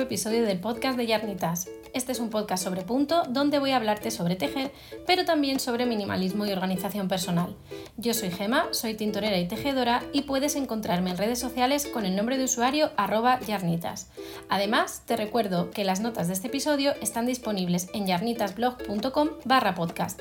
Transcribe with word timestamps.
episodio 0.00 0.44
del 0.44 0.60
podcast 0.60 0.96
de 0.96 1.06
Yarnitas. 1.06 1.68
Este 1.92 2.12
es 2.12 2.20
un 2.20 2.30
podcast 2.30 2.64
sobre 2.64 2.82
punto 2.82 3.24
donde 3.28 3.58
voy 3.58 3.72
a 3.72 3.76
hablarte 3.76 4.10
sobre 4.10 4.36
tejer, 4.36 4.72
pero 5.06 5.24
también 5.24 5.60
sobre 5.60 5.86
minimalismo 5.86 6.46
y 6.46 6.52
organización 6.52 7.08
personal. 7.08 7.56
Yo 7.96 8.14
soy 8.14 8.30
Gema, 8.30 8.68
soy 8.72 8.94
tintorera 8.94 9.38
y 9.38 9.48
tejedora 9.48 10.02
y 10.12 10.22
puedes 10.22 10.56
encontrarme 10.56 11.10
en 11.10 11.18
redes 11.18 11.38
sociales 11.38 11.86
con 11.86 12.06
el 12.06 12.16
nombre 12.16 12.38
de 12.38 12.44
usuario 12.44 12.90
arroba 12.96 13.40
yarnitas. 13.40 14.10
Además, 14.48 15.02
te 15.06 15.16
recuerdo 15.16 15.70
que 15.70 15.84
las 15.84 16.00
notas 16.00 16.28
de 16.28 16.34
este 16.34 16.48
episodio 16.48 16.94
están 17.00 17.26
disponibles 17.26 17.88
en 17.92 18.06
yarnitasblog.com 18.06 19.28
barra 19.44 19.74
podcast. 19.74 20.20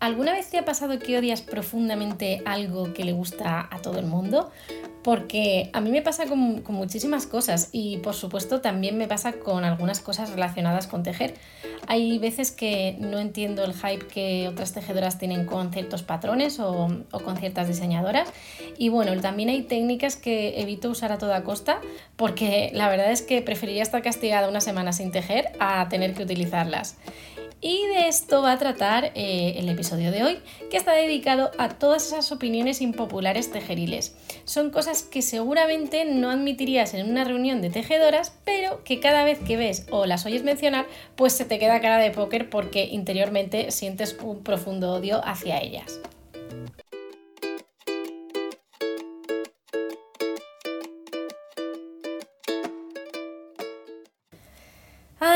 ¿Alguna 0.00 0.32
vez 0.32 0.48
te 0.48 0.56
ha 0.56 0.64
pasado 0.64 0.98
que 0.98 1.18
odias 1.18 1.42
profundamente 1.42 2.42
algo 2.46 2.94
que 2.94 3.04
le 3.04 3.12
gusta 3.12 3.68
a 3.70 3.82
todo 3.82 3.98
el 3.98 4.06
mundo? 4.06 4.50
Porque 5.02 5.70
a 5.72 5.80
mí 5.80 5.90
me 5.90 6.02
pasa 6.02 6.26
con, 6.26 6.62
muchísimas 6.68 7.26
cosas 7.26 7.70
y 7.72 7.98
por 7.98 8.14
supuesto 8.14 8.60
también 8.60 8.98
me 8.98 9.06
pasa 9.06 9.32
con 9.32 9.64
algunas 9.64 10.00
cosas 10.00 10.30
relacionadas 10.30 10.86
con 10.86 11.02
tejer. 11.02 11.34
Hay 11.86 12.18
veces 12.18 12.50
que 12.50 12.96
no 13.00 13.18
entiendo 13.18 13.64
el 13.64 13.72
hype 13.72 14.06
que 14.06 14.48
otras 14.48 14.72
tejedoras 14.72 15.18
tienen 15.18 15.46
con 15.46 15.72
ciertos 15.72 16.02
patrones 16.02 16.60
o, 16.60 16.88
o 17.10 17.20
con 17.20 17.36
ciertas 17.36 17.68
diseñadoras 17.68 18.28
y 18.76 18.90
bueno, 18.90 19.18
también 19.20 19.48
hay 19.48 19.62
técnicas 19.62 20.16
que 20.16 20.60
evito 20.60 20.90
usar 20.90 21.12
a 21.12 21.18
toda 21.18 21.42
costa 21.42 21.80
porque 22.16 22.70
la 22.74 22.88
verdad 22.88 23.10
es 23.10 23.22
que 23.22 23.40
preferiría 23.42 23.82
estar 23.82 24.02
castigada 24.02 24.48
una 24.48 24.60
semana 24.60 24.92
sin 24.92 25.10
tejer 25.10 25.52
a 25.58 25.88
tener 25.88 26.14
que 26.14 26.22
utilizarlas. 26.22 26.96
Y 27.62 27.86
de 27.88 28.08
esto 28.08 28.40
va 28.40 28.52
a 28.52 28.58
tratar 28.58 29.12
eh, 29.14 29.54
el 29.56 29.68
episodio 29.68 30.10
de 30.10 30.24
hoy, 30.24 30.38
que 30.70 30.78
está 30.78 30.92
dedicado 30.92 31.50
a 31.58 31.68
todas 31.68 32.06
esas 32.06 32.32
opiniones 32.32 32.80
impopulares 32.80 33.50
tejeriles. 33.52 34.16
Son 34.44 34.70
cosas 34.70 35.02
que 35.02 35.20
seguramente 35.20 36.06
no 36.06 36.30
admitirías 36.30 36.94
en 36.94 37.10
una 37.10 37.24
reunión 37.24 37.60
de 37.60 37.68
tejedoras, 37.68 38.32
pero 38.44 38.82
que 38.82 38.98
cada 38.98 39.24
vez 39.24 39.38
que 39.40 39.58
ves 39.58 39.86
o 39.90 40.06
las 40.06 40.24
oyes 40.24 40.42
mencionar, 40.42 40.86
pues 41.16 41.34
se 41.34 41.44
te 41.44 41.58
queda 41.58 41.82
cara 41.82 41.98
de 41.98 42.10
póker 42.10 42.48
porque 42.48 42.84
interiormente 42.84 43.70
sientes 43.72 44.16
un 44.22 44.42
profundo 44.42 44.92
odio 44.92 45.20
hacia 45.22 45.60
ellas. 45.60 46.00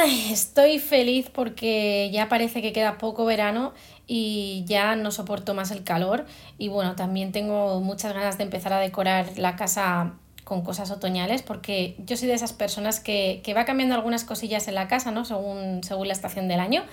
Estoy 0.05 0.79
feliz 0.79 1.31
porque 1.33 2.11
ya 2.13 2.29
parece 2.29 2.61
que 2.61 2.73
queda 2.73 2.99
poco 2.99 3.25
verano 3.25 3.73
y 4.07 4.65
ya 4.67 4.97
no 4.97 5.11
soporto 5.11 5.55
más 5.55 5.71
el 5.71 5.83
calor 5.83 6.27
y 6.59 6.69
bueno, 6.69 6.95
también 6.95 7.33
tengo 7.33 7.81
muchas 7.81 8.13
ganas 8.13 8.37
de 8.37 8.45
empezar 8.45 8.73
a 8.75 8.81
decorar 8.81 9.39
la 9.39 9.57
casa 9.57 10.15
con 10.45 10.63
cosas 10.63 10.91
otoñales 10.91 11.43
porque 11.43 11.97
yo 11.99 12.17
soy 12.17 12.29
de 12.29 12.35
esas 12.35 12.53
personas 12.53 13.01
que, 13.01 13.41
que 13.43 13.55
va 13.55 13.65
cambiando 13.65 13.95
algunas 13.95 14.25
cosillas 14.25 14.69
en 14.69 14.75
la 14.75 14.89
casa, 14.89 15.11
¿no? 15.11 15.25
Según, 15.25 15.83
según 15.83 16.09
la 16.09 16.13
estación 16.13 16.49
del 16.49 16.61
año 16.61 16.85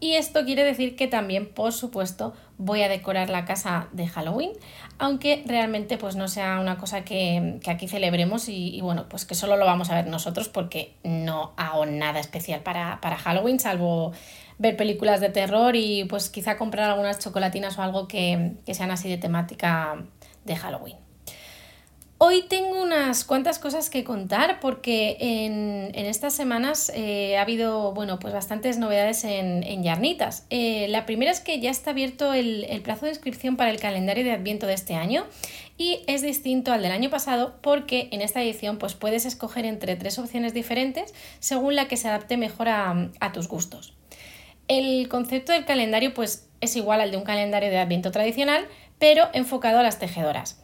y 0.00 0.14
esto 0.14 0.44
quiere 0.44 0.64
decir 0.64 0.96
que 0.96 1.06
también, 1.08 1.46
por 1.52 1.72
supuesto, 1.72 2.34
voy 2.58 2.82
a 2.82 2.88
decorar 2.88 3.30
la 3.30 3.44
casa 3.44 3.88
de 3.92 4.06
Halloween, 4.06 4.52
aunque 4.98 5.42
realmente 5.46 5.98
pues 5.98 6.16
no 6.16 6.28
sea 6.28 6.60
una 6.60 6.76
cosa 6.76 7.04
que, 7.04 7.60
aquí 7.66 7.88
celebremos 7.88 8.48
y, 8.48 8.80
bueno, 8.82 9.06
pues 9.08 9.24
que 9.24 9.34
solo 9.34 9.56
lo 9.56 9.64
vamos 9.64 9.90
a 9.90 9.94
ver 9.94 10.06
nosotros 10.06 10.48
porque 10.48 10.94
no 11.04 11.52
hago 11.56 11.86
nada 11.86 12.20
especial 12.20 12.60
para, 12.60 12.98
Halloween, 12.98 13.58
salvo 13.58 14.12
ver 14.58 14.76
películas 14.76 15.20
de 15.20 15.30
terror 15.30 15.74
y 15.74 16.04
pues 16.04 16.28
quizá 16.28 16.56
comprar 16.56 16.90
algunas 16.90 17.18
chocolatinas 17.18 17.78
o 17.78 17.82
algo 17.82 18.06
que, 18.06 18.52
que 18.64 18.74
sean 18.74 18.90
así 18.90 19.08
de 19.08 19.18
temática 19.18 20.04
de 20.44 20.56
Halloween. 20.56 21.03
Hoy 22.26 22.40
tengo 22.40 22.80
unas 22.80 23.22
cuantas 23.22 23.58
cosas 23.58 23.90
que 23.90 24.02
contar 24.02 24.58
porque 24.58 25.18
en, 25.20 25.94
estas 25.94 26.32
semanas 26.32 26.90
eh, 26.94 27.36
ha 27.36 27.42
habido 27.42 27.92
bueno, 27.92 28.18
pues 28.18 28.32
bastantes 28.32 28.78
novedades 28.78 29.24
en, 29.24 29.82
Yarnitas. 29.82 30.46
Eh, 30.48 30.86
la 30.88 31.04
primera 31.04 31.30
es 31.30 31.40
que 31.40 31.60
ya 31.60 31.70
está 31.70 31.90
abierto 31.90 32.32
el, 32.32 32.80
plazo 32.82 33.04
de 33.04 33.12
inscripción 33.12 33.58
para 33.58 33.70
el 33.70 33.78
calendario 33.78 34.24
de 34.24 34.32
Adviento 34.32 34.66
de 34.66 34.72
este 34.72 34.94
año 34.94 35.26
y 35.76 36.00
es 36.06 36.22
distinto 36.22 36.72
al 36.72 36.80
del 36.80 36.92
año 36.92 37.10
pasado 37.10 37.56
porque 37.60 38.08
en 38.10 38.22
esta 38.22 38.42
edición 38.42 38.78
pues, 38.78 38.94
puedes 38.94 39.26
escoger 39.26 39.66
entre 39.66 39.94
tres 39.94 40.18
opciones 40.18 40.54
diferentes 40.54 41.12
según 41.40 41.76
la 41.76 41.88
que 41.88 41.98
se 41.98 42.08
adapte 42.08 42.38
mejor 42.38 42.70
a, 42.70 43.10
a 43.20 43.32
tus 43.32 43.48
gustos. 43.48 43.92
El 44.66 45.10
concepto 45.10 45.52
del 45.52 45.66
calendario 45.66 46.14
pues, 46.14 46.48
es 46.62 46.74
igual 46.74 47.02
al 47.02 47.10
de 47.10 47.18
un 47.18 47.24
calendario 47.24 47.68
de 47.68 47.76
Adviento 47.76 48.10
tradicional, 48.12 48.66
pero 48.98 49.28
enfocado 49.34 49.80
a 49.80 49.82
las 49.82 49.98
tejedoras. 49.98 50.63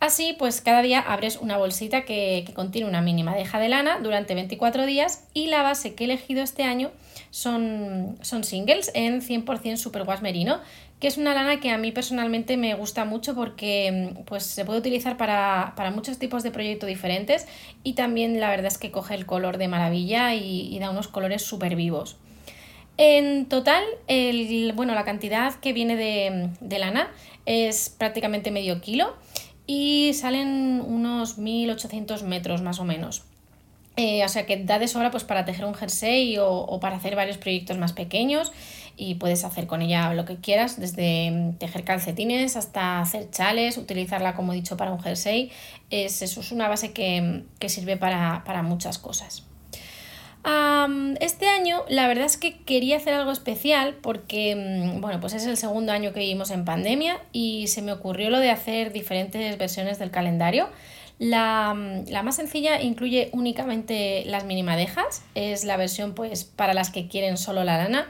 Así, 0.00 0.34
pues 0.38 0.62
cada 0.62 0.80
día 0.80 0.98
abres 0.98 1.36
una 1.36 1.58
bolsita 1.58 2.06
que, 2.06 2.50
contiene 2.54 2.88
una 2.88 3.02
mínima 3.02 3.34
deja 3.34 3.60
de 3.60 3.68
lana 3.68 3.98
durante 4.02 4.34
24 4.34 4.86
días 4.86 5.24
y 5.34 5.48
la 5.48 5.62
base 5.62 5.94
que 5.94 6.04
he 6.04 6.06
elegido 6.06 6.42
este 6.42 6.62
año 6.62 6.90
son, 7.30 8.16
son 8.22 8.42
singles 8.42 8.90
en 8.94 9.20
100% 9.20 9.76
superwash 9.76 10.22
merino, 10.22 10.58
que 11.00 11.06
es 11.06 11.18
una 11.18 11.34
lana 11.34 11.60
que 11.60 11.70
a 11.70 11.76
mí 11.76 11.92
personalmente 11.92 12.56
me 12.56 12.72
gusta 12.74 13.04
mucho 13.04 13.34
porque 13.34 14.14
pues, 14.24 14.44
se 14.44 14.64
puede 14.64 14.78
utilizar 14.78 15.18
para, 15.18 15.74
muchos 15.94 16.18
tipos 16.18 16.42
de 16.42 16.50
proyectos 16.50 16.88
diferentes 16.88 17.46
y 17.84 17.92
también 17.92 18.40
la 18.40 18.48
verdad 18.48 18.68
es 18.68 18.78
que 18.78 18.90
coge 18.90 19.14
el 19.14 19.26
color 19.26 19.58
de 19.58 19.68
maravilla 19.68 20.34
y, 20.34 20.78
da 20.78 20.88
unos 20.88 21.08
colores 21.08 21.42
súper 21.42 21.76
vivos. 21.76 22.16
En 22.96 23.50
total, 23.50 23.84
el, 24.08 24.72
bueno, 24.72 24.94
la 24.94 25.04
cantidad 25.04 25.54
que 25.56 25.74
viene 25.74 25.96
de, 25.96 26.48
de 26.60 26.78
lana 26.78 27.10
es 27.44 27.94
prácticamente 27.98 28.50
medio 28.50 28.80
kilo 28.80 29.14
y 29.66 30.12
salen 30.14 30.82
unos 30.86 31.38
1800 31.38 32.22
metros 32.22 32.62
más 32.62 32.80
o 32.80 32.84
menos. 32.84 33.24
Eh, 33.96 34.24
o 34.24 34.28
sea 34.28 34.46
que 34.46 34.56
da 34.56 34.78
de 34.78 34.88
sobra 34.88 35.10
pues, 35.10 35.24
para 35.24 35.44
tejer 35.44 35.64
un 35.64 35.74
jersey 35.74 36.38
o, 36.38 36.78
para 36.80 36.96
hacer 36.96 37.16
varios 37.16 37.38
proyectos 37.38 37.76
más 37.76 37.92
pequeños 37.92 38.52
y 38.96 39.16
puedes 39.16 39.44
hacer 39.44 39.66
con 39.66 39.82
ella 39.82 40.14
lo 40.14 40.24
que 40.24 40.36
quieras, 40.36 40.80
desde 40.80 41.30
mm, 41.30 41.54
tejer 41.54 41.84
calcetines 41.84 42.56
hasta 42.56 43.00
hacer 43.00 43.30
chales, 43.30 43.76
utilizarla 43.76 44.34
como 44.34 44.52
he 44.52 44.56
dicho 44.56 44.76
para 44.76 44.92
un 44.92 45.00
jersey. 45.00 45.50
Es, 45.90 46.22
eso 46.22 46.40
es 46.40 46.52
una 46.52 46.68
base 46.68 46.92
que, 46.92 47.44
sirve 47.68 47.96
para, 47.96 48.42
para 48.44 48.62
muchas 48.62 48.98
cosas 48.98 49.49
este 51.20 51.48
año 51.48 51.84
la 51.88 52.08
verdad 52.08 52.24
es 52.24 52.36
que 52.36 52.58
quería 52.58 52.96
hacer 52.96 53.14
algo 53.14 53.30
especial 53.30 53.96
porque, 54.00 54.54
mm, 54.56 55.00
bueno, 55.00 55.20
pues 55.20 55.34
es 55.34 55.46
el 55.46 55.56
segundo 55.56 55.92
año 55.92 56.12
que 56.12 56.20
vivimos 56.20 56.50
en 56.50 56.64
pandemia 56.64 57.20
y 57.32 57.66
se 57.66 57.82
me 57.82 57.92
ocurrió 57.92 58.30
lo 58.30 58.38
de 58.38 58.50
hacer 58.50 58.92
diferentes 58.92 59.58
versiones 59.58 59.98
del 59.98 60.10
calendario. 60.10 60.68
La, 61.18 61.74
mm, 61.74 62.08
la, 62.08 62.22
más 62.22 62.36
sencilla 62.36 62.80
incluye 62.80 63.28
únicamente 63.32 64.24
las 64.26 64.44
minimadejas, 64.44 65.22
es 65.34 65.64
la 65.64 65.76
versión 65.76 66.14
pues 66.14 66.44
para 66.44 66.72
las 66.72 66.90
que 66.90 67.08
quieren 67.08 67.36
solo 67.36 67.62
la 67.64 67.76
lana. 67.76 68.08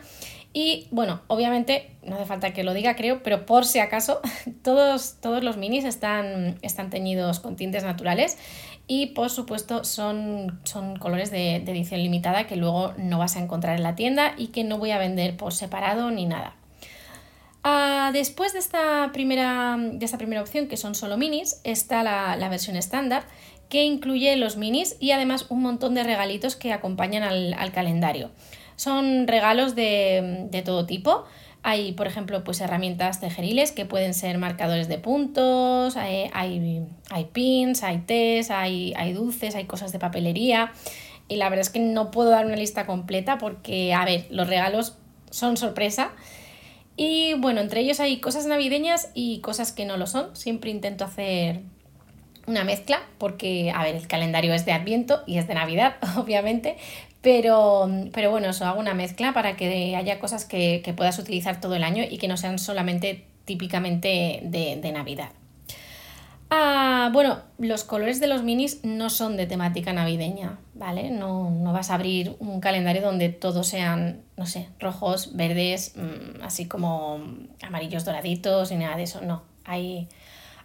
Y 0.52 0.88
bueno, 0.90 1.20
obviamente, 1.28 1.90
no 2.02 2.16
hace 2.16 2.26
falta 2.26 2.52
que 2.52 2.64
lo 2.64 2.74
diga, 2.74 2.96
creo, 2.96 3.22
pero 3.22 3.46
por 3.46 3.64
si 3.64 3.78
acaso, 3.78 4.20
todos, 4.62 5.16
todos 5.20 5.44
los 5.44 5.56
minis 5.56 5.84
están, 5.84 6.58
están 6.62 6.90
teñidos 6.90 7.38
con 7.38 7.56
tintes 7.56 7.84
naturales 7.84 8.36
y 8.92 9.06
por 9.06 9.30
supuesto 9.30 9.84
son, 9.84 10.58
son 10.64 10.96
colores 10.96 11.30
de, 11.30 11.54
edición 11.54 12.02
limitada 12.02 12.48
que 12.48 12.56
luego 12.56 12.92
no 12.98 13.20
vas 13.20 13.36
a 13.36 13.38
encontrar 13.38 13.76
en 13.76 13.84
la 13.84 13.94
tienda 13.94 14.34
y 14.36 14.48
que 14.48 14.64
no 14.64 14.78
voy 14.78 14.90
a 14.90 14.98
vender 14.98 15.36
por 15.36 15.54
separado 15.54 16.10
ni 16.10 16.26
nada. 16.26 16.56
Ah, 17.62 18.10
después 18.12 18.52
de 18.52 18.58
esta, 18.58 19.10
primera, 19.12 19.76
de 19.78 20.04
esta 20.04 20.19
primera 20.19 20.42
opción, 20.42 20.66
que 20.66 20.76
son 20.76 20.96
solo 20.96 21.16
minis, 21.16 21.60
está 21.62 22.02
la, 22.02 22.48
versión 22.48 22.75
estándar, 22.75 23.22
que 23.69 23.84
incluye 23.84 24.34
los 24.34 24.56
minis 24.56 24.96
y 24.98 25.12
además 25.12 25.46
un 25.50 25.62
montón 25.62 25.94
de 25.94 26.02
regalitos 26.02 26.56
que 26.56 26.72
acompañan 26.72 27.22
al, 27.22 27.70
calendario. 27.70 28.32
Son 28.75 29.28
regalos 29.28 29.76
de, 29.76 30.48
de 30.50 30.62
todo 30.62 30.86
tipo, 30.86 31.26
hay, 31.62 31.92
por 31.92 32.06
ejemplo, 32.06 32.42
pues 32.42 32.60
herramientas 32.60 33.20
tejeriles 33.20 33.72
que 33.72 33.84
pueden 33.84 34.14
ser 34.14 34.38
marcadores 34.38 34.88
de 34.88 34.98
puntos, 34.98 35.96
hay, 35.96 36.30
hay, 36.32 37.24
pins, 37.32 37.82
hay 37.82 37.98
tés, 37.98 38.50
hay, 38.50 38.94
hay 38.96 39.12
dulces, 39.12 39.54
hay 39.54 39.64
cosas 39.64 39.92
de 39.92 39.98
papelería. 39.98 40.72
Y 41.28 41.36
la 41.36 41.48
verdad 41.48 41.60
es 41.60 41.70
que 41.70 41.80
no 41.80 42.10
puedo 42.10 42.30
dar 42.30 42.46
una 42.46 42.56
lista 42.56 42.86
completa 42.86 43.38
porque, 43.38 43.92
a 43.92 44.04
ver, 44.04 44.26
los 44.30 44.48
regalos 44.48 44.96
son 45.30 45.56
sorpresa. 45.56 46.12
Y 46.96 47.34
bueno, 47.34 47.60
entre 47.60 47.80
ellos 47.80 48.00
hay 48.00 48.18
cosas 48.20 48.46
navideñas 48.46 49.10
y 49.14 49.40
cosas 49.40 49.72
que 49.72 49.84
no 49.84 49.96
lo 49.96 50.06
son. 50.06 50.34
Siempre 50.34 50.70
intento 50.70 51.04
hacer 51.04 51.60
una 52.46 52.64
mezcla 52.64 53.02
porque, 53.18 53.70
a 53.70 53.82
ver, 53.84 53.94
el 53.94 54.06
calendario 54.06 54.54
es 54.54 54.64
de 54.64 54.72
Adviento 54.72 55.22
y 55.26 55.38
es 55.38 55.46
de 55.46 55.54
Navidad, 55.54 55.96
obviamente, 56.16 56.76
pero, 57.22 57.88
pero 58.12 58.31
bueno, 58.31 58.49
eso 58.49 58.64
hago 58.64 58.81
una 58.81 58.94
mezcla 58.94 59.32
para 59.32 59.56
que 59.56 59.94
haya 59.96 60.19
cosas 60.19 60.44
que, 60.44 60.82
puedas 60.96 61.19
utilizar 61.19 61.61
todo 61.61 61.75
el 61.75 61.84
año 61.84 62.05
y 62.08 62.19
que 62.19 62.28
no 62.28 62.37
sean 62.37 62.58
solamente 62.58 63.26
típicamente 63.44 64.40
de, 64.43 64.93
Navidad. 64.93 65.31
Ah, 66.52 67.11
bueno, 67.12 67.43
los 67.58 67.84
colores 67.84 68.19
de 68.20 68.26
los 68.26 68.43
minis 68.43 68.81
no 68.82 69.08
son 69.08 69.37
de 69.37 69.46
temática 69.46 69.93
navideña, 69.93 70.58
¿vale? 70.75 71.11
No, 71.11 71.50
vas 71.72 71.90
a 71.90 71.94
abrir 71.94 72.34
un 72.40 72.61
calendario 72.61 73.02
donde 73.02 73.28
todos 73.28 73.69
sean, 73.69 74.22
no 74.37 74.46
sé, 74.46 74.69
rojos, 74.81 75.37
verdes, 75.37 75.94
mm, 75.96 76.43
así 76.43 76.67
como 76.67 77.20
amarillos 77.62 78.05
doraditos 78.05 78.72
y 78.72 78.76
nada 78.76 78.96
de 78.96 79.05
eso, 79.05 79.20
no. 79.20 79.43
Hay, 79.64 80.08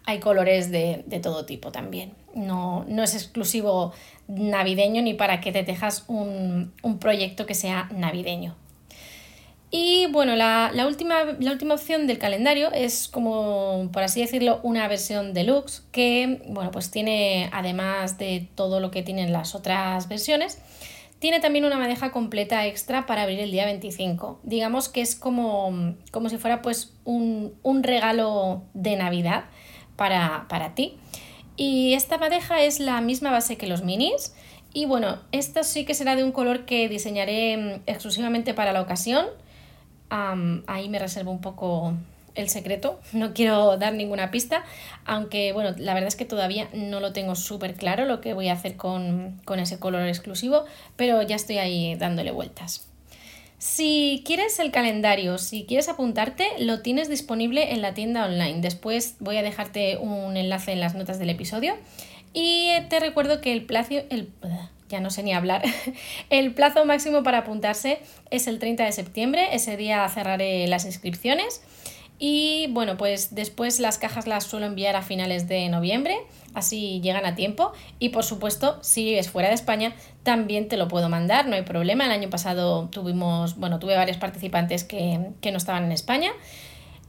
hay 0.05 0.19
colores 0.19 0.71
de, 0.71 1.03
de 1.05 1.19
todo 1.19 1.45
tipo 1.45 1.71
también. 1.71 2.13
No, 2.35 2.85
no 2.87 3.03
es 3.03 3.15
exclusivo 3.15 3.93
navideño 4.27 5.01
ni 5.01 5.13
para 5.13 5.41
que 5.41 5.51
te 5.51 5.63
tejas 5.63 6.03
un, 6.07 6.73
un 6.83 6.99
proyecto 6.99 7.45
que 7.45 7.55
sea 7.55 7.89
navideño. 7.95 8.55
Y 9.77 10.07
bueno, 10.07 10.37
la, 10.37 10.71
última, 10.87 11.25
la 11.39 11.51
última 11.51 11.73
opción 11.73 12.07
del 12.07 12.17
calendario 12.17 12.71
es 12.71 13.09
como, 13.09 13.89
por 13.91 14.03
así 14.03 14.21
decirlo, 14.21 14.61
una 14.63 14.87
versión 14.87 15.33
deluxe 15.33 15.83
que, 15.91 16.41
bueno, 16.47 16.71
pues 16.71 16.91
tiene, 16.91 17.49
además 17.51 18.17
de 18.17 18.47
todo 18.55 18.79
lo 18.79 18.89
que 18.89 19.03
tienen 19.03 19.33
las 19.33 19.53
otras 19.53 20.07
versiones, 20.07 20.59
tiene 21.19 21.41
también 21.41 21.65
una 21.65 21.77
madeja 21.77 22.11
completa 22.11 22.65
extra 22.67 23.05
para 23.05 23.23
abrir 23.23 23.41
el 23.41 23.51
día 23.51 23.65
25. 23.65 24.39
Digamos 24.43 24.87
que 24.87 25.01
es 25.01 25.13
como, 25.13 25.95
como 26.11 26.29
si 26.29 26.37
fuera 26.37 26.61
pues 26.61 26.93
un, 27.03 27.53
regalo 27.81 28.63
de 28.73 28.95
Navidad 28.95 29.43
para, 29.97 30.45
para 30.47 30.73
ti. 30.73 30.97
Y 31.57 31.93
esta 31.93 32.17
madeja 32.17 32.61
es 32.61 32.79
la 32.79 32.99
misma 33.01 33.31
base 33.31 33.57
que 33.57 33.67
los 33.67 33.83
minis. 33.83 34.33
Y 34.73 34.85
bueno, 34.85 35.19
esta 35.31 35.63
sí 35.63 35.85
que 35.85 35.93
será 35.93 36.15
de 36.15 36.23
un 36.23 36.31
color 36.31 36.65
que 36.65 36.89
diseñaré 36.89 37.57
mm, 37.57 37.81
exclusivamente 37.87 38.53
para 38.53 38.73
la 38.73 38.81
ocasión 38.81 39.25
ahí 40.67 40.89
me 40.89 40.99
reservo 40.99 41.31
un 41.31 41.41
poco 41.41 41.93
el 42.35 42.49
secreto, 42.49 42.99
no 43.13 43.33
quiero 43.33 43.77
dar 43.77 43.93
ninguna 43.93 44.31
pista, 44.31 44.63
aunque 45.05 45.53
bueno, 45.53 45.75
la 45.77 45.93
verdad 45.93 46.07
es 46.07 46.15
que 46.15 46.25
todavía 46.25 46.67
no 46.73 46.99
lo 46.99 47.13
tengo 47.13 47.35
súper 47.35 47.75
claro 47.75 48.05
lo 48.05 48.21
que 48.21 48.33
voy 48.33 48.49
a 48.49 48.53
hacer 48.53 48.75
con, 48.75 49.39
con 49.45 49.59
ese 49.59 49.79
color 49.79 50.07
exclusivo, 50.07 50.65
pero 50.95 51.21
ya 51.21 51.35
estoy 51.35 51.57
ahí 51.57 51.95
dándole 51.95 52.31
vueltas. 52.31 52.87
Si 53.65 54.21
quieres 54.23 54.59
el 54.59 54.69
calendario, 54.69 55.39
si 55.39 55.65
quieres 55.65 55.89
apuntarte, 55.89 56.47
lo 56.59 56.83
tienes 56.83 57.09
disponible 57.09 57.73
en 57.73 57.81
la 57.81 57.95
tienda 57.95 58.23
online. 58.23 58.61
Después 58.61 59.15
voy 59.19 59.37
a 59.37 59.41
dejarte 59.41 59.97
un 59.97 60.37
enlace 60.37 60.71
en 60.71 60.79
las 60.79 60.93
notas 60.93 61.17
del 61.17 61.31
episodio. 61.31 61.75
Y 62.31 62.69
te 62.89 62.99
recuerdo 62.99 63.41
que 63.41 63.53
el 63.53 63.65
plazo, 63.65 63.95
el, 64.11 64.29
ya 64.87 64.99
no 64.99 65.09
sé 65.09 65.23
ni 65.23 65.33
hablar. 65.33 65.63
El 66.29 66.53
plazo 66.53 66.85
máximo 66.85 67.23
para 67.23 67.39
apuntarse 67.39 67.97
es 68.29 68.45
el 68.45 68.59
30 68.59 68.85
de 68.85 68.91
septiembre, 68.91 69.47
ese 69.53 69.77
día 69.77 70.07
cerraré 70.09 70.67
las 70.67 70.85
inscripciones. 70.85 71.61
Y 72.17 72.67
bueno, 72.69 72.95
pues 72.95 73.35
después 73.35 73.79
las 73.79 73.97
cajas 73.97 74.25
las 74.25 74.45
suelo 74.45 74.65
enviar 74.65 74.95
a 74.95 75.01
finales 75.01 75.47
de 75.49 75.67
noviembre, 75.67 76.17
así 76.53 77.01
llegan 77.01 77.25
a 77.25 77.35
tiempo. 77.35 77.73
Y 77.99 78.09
por 78.09 78.23
supuesto, 78.23 78.79
si 78.81 79.03
vives 79.03 79.29
fuera 79.29 79.49
de 79.49 79.55
España, 79.55 79.93
también 80.23 80.67
te 80.67 80.77
lo 80.77 80.87
puedo 80.87 81.09
mandar, 81.09 81.47
no 81.47 81.55
hay 81.55 81.63
problema. 81.63 82.05
El 82.05 82.11
año 82.11 82.29
pasado 82.29 82.89
tuvimos, 82.89 83.57
bueno, 83.57 83.79
tuve 83.79 83.95
varios 83.95 84.17
participantes 84.17 84.83
que, 84.85 85.31
que 85.41 85.51
no 85.51 85.57
estaban 85.57 85.83
en 85.83 85.91
España. 85.91 86.31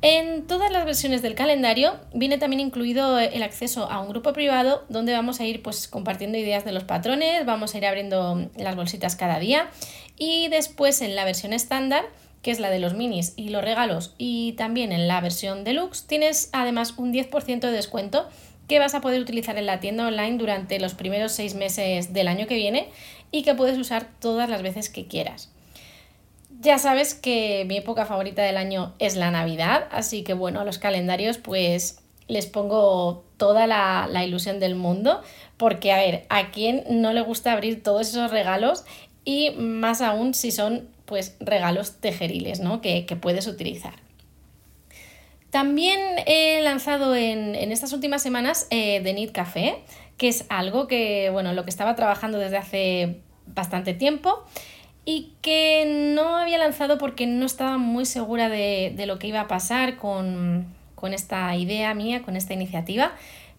En 0.02 0.46
todas 0.46 0.70
las 0.70 0.84
versiones 0.84 1.22
del 1.22 1.34
calendario 1.34 1.94
viene 2.12 2.36
también 2.36 2.60
incluido 2.60 3.18
el 3.18 3.42
acceso 3.42 3.90
a 3.90 4.00
un 4.00 4.08
grupo 4.10 4.32
privado 4.34 4.84
donde 4.88 5.12
vamos 5.14 5.40
a 5.40 5.44
ir 5.46 5.62
pues 5.62 5.88
compartiendo 5.88 6.36
ideas 6.36 6.64
de 6.66 6.72
los 6.72 6.84
patrones, 6.84 7.46
vamos 7.46 7.74
a 7.74 7.78
ir 7.78 7.86
abriendo 7.86 8.50
las 8.56 8.76
bolsitas 8.76 9.16
cada 9.16 9.38
día 9.38 9.70
y 10.18 10.48
después 10.48 11.00
en 11.00 11.16
la 11.16 11.24
versión 11.24 11.54
estándar 11.54 12.04
que 12.46 12.52
es 12.52 12.60
la 12.60 12.70
de 12.70 12.78
los 12.78 12.94
minis 12.94 13.32
y 13.34 13.48
los 13.48 13.64
regalos 13.64 14.14
y 14.18 14.52
también 14.52 14.92
en 14.92 15.08
la 15.08 15.20
versión 15.20 15.64
deluxe 15.64 16.06
tienes 16.06 16.48
además 16.52 16.94
un 16.96 17.12
10% 17.12 17.58
de 17.58 17.72
descuento 17.72 18.28
que 18.68 18.78
vas 18.78 18.94
a 18.94 19.00
poder 19.00 19.20
utilizar 19.20 19.58
en 19.58 19.66
la 19.66 19.80
tienda 19.80 20.06
online 20.06 20.38
durante 20.38 20.78
los 20.78 20.94
primeros 20.94 21.32
seis 21.32 21.56
meses 21.56 22.12
del 22.12 22.28
año 22.28 22.46
que 22.46 22.54
viene 22.54 22.88
y 23.32 23.42
que 23.42 23.56
puedes 23.56 23.76
usar 23.76 24.06
todas 24.20 24.48
las 24.48 24.62
veces 24.62 24.90
que 24.90 25.08
quieras. 25.08 25.50
Ya 26.60 26.78
sabes 26.78 27.14
que 27.14 27.64
mi 27.66 27.78
época 27.78 28.06
favorita 28.06 28.44
del 28.44 28.58
año 28.58 28.94
es 29.00 29.16
la 29.16 29.32
Navidad, 29.32 29.88
así 29.90 30.22
que 30.22 30.32
bueno, 30.32 30.60
a 30.60 30.64
los 30.64 30.78
calendarios 30.78 31.38
pues 31.38 31.98
les 32.28 32.46
pongo 32.46 33.24
toda 33.38 33.66
la, 33.66 34.24
ilusión 34.24 34.60
del 34.60 34.76
mundo, 34.76 35.20
porque 35.56 35.90
a 35.90 35.96
ver, 35.96 36.26
¿a 36.28 36.52
quién 36.52 36.84
no 36.88 37.12
le 37.12 37.22
gusta 37.22 37.50
abrir 37.50 37.82
todos 37.82 38.08
esos 38.08 38.30
regalos? 38.30 38.84
Y 39.24 39.50
más 39.58 40.00
aún 40.00 40.32
si 40.32 40.52
son 40.52 40.94
pues 41.06 41.36
regalos 41.40 42.00
tejeriles, 42.00 42.60
¿no? 42.60 42.80
Que, 42.80 43.06
puedes 43.20 43.46
utilizar. 43.46 43.94
También 45.50 46.00
he 46.26 46.60
lanzado 46.62 47.14
en, 47.14 47.54
estas 47.54 47.92
últimas 47.92 48.22
semanas 48.22 48.66
eh, 48.70 49.00
The 49.02 49.14
Need 49.14 49.32
Café, 49.32 49.76
que 50.18 50.28
es 50.28 50.44
algo 50.48 50.86
que, 50.86 51.30
bueno, 51.30 51.52
lo 51.52 51.64
que 51.64 51.70
estaba 51.70 51.94
trabajando 51.94 52.38
desde 52.38 52.56
hace 52.58 53.16
bastante 53.46 53.94
tiempo 53.94 54.44
y 55.04 55.32
que 55.40 56.12
no 56.14 56.36
había 56.36 56.58
lanzado 56.58 56.98
porque 56.98 57.26
no 57.26 57.46
estaba 57.46 57.78
muy 57.78 58.04
segura 58.04 58.48
de, 58.48 58.92
lo 59.06 59.18
que 59.18 59.28
iba 59.28 59.40
a 59.40 59.48
pasar 59.48 59.96
con, 59.96 60.66
esta 61.12 61.54
idea 61.54 61.94
mía, 61.94 62.22
con 62.22 62.36
esta 62.36 62.52
iniciativa. 62.52 63.12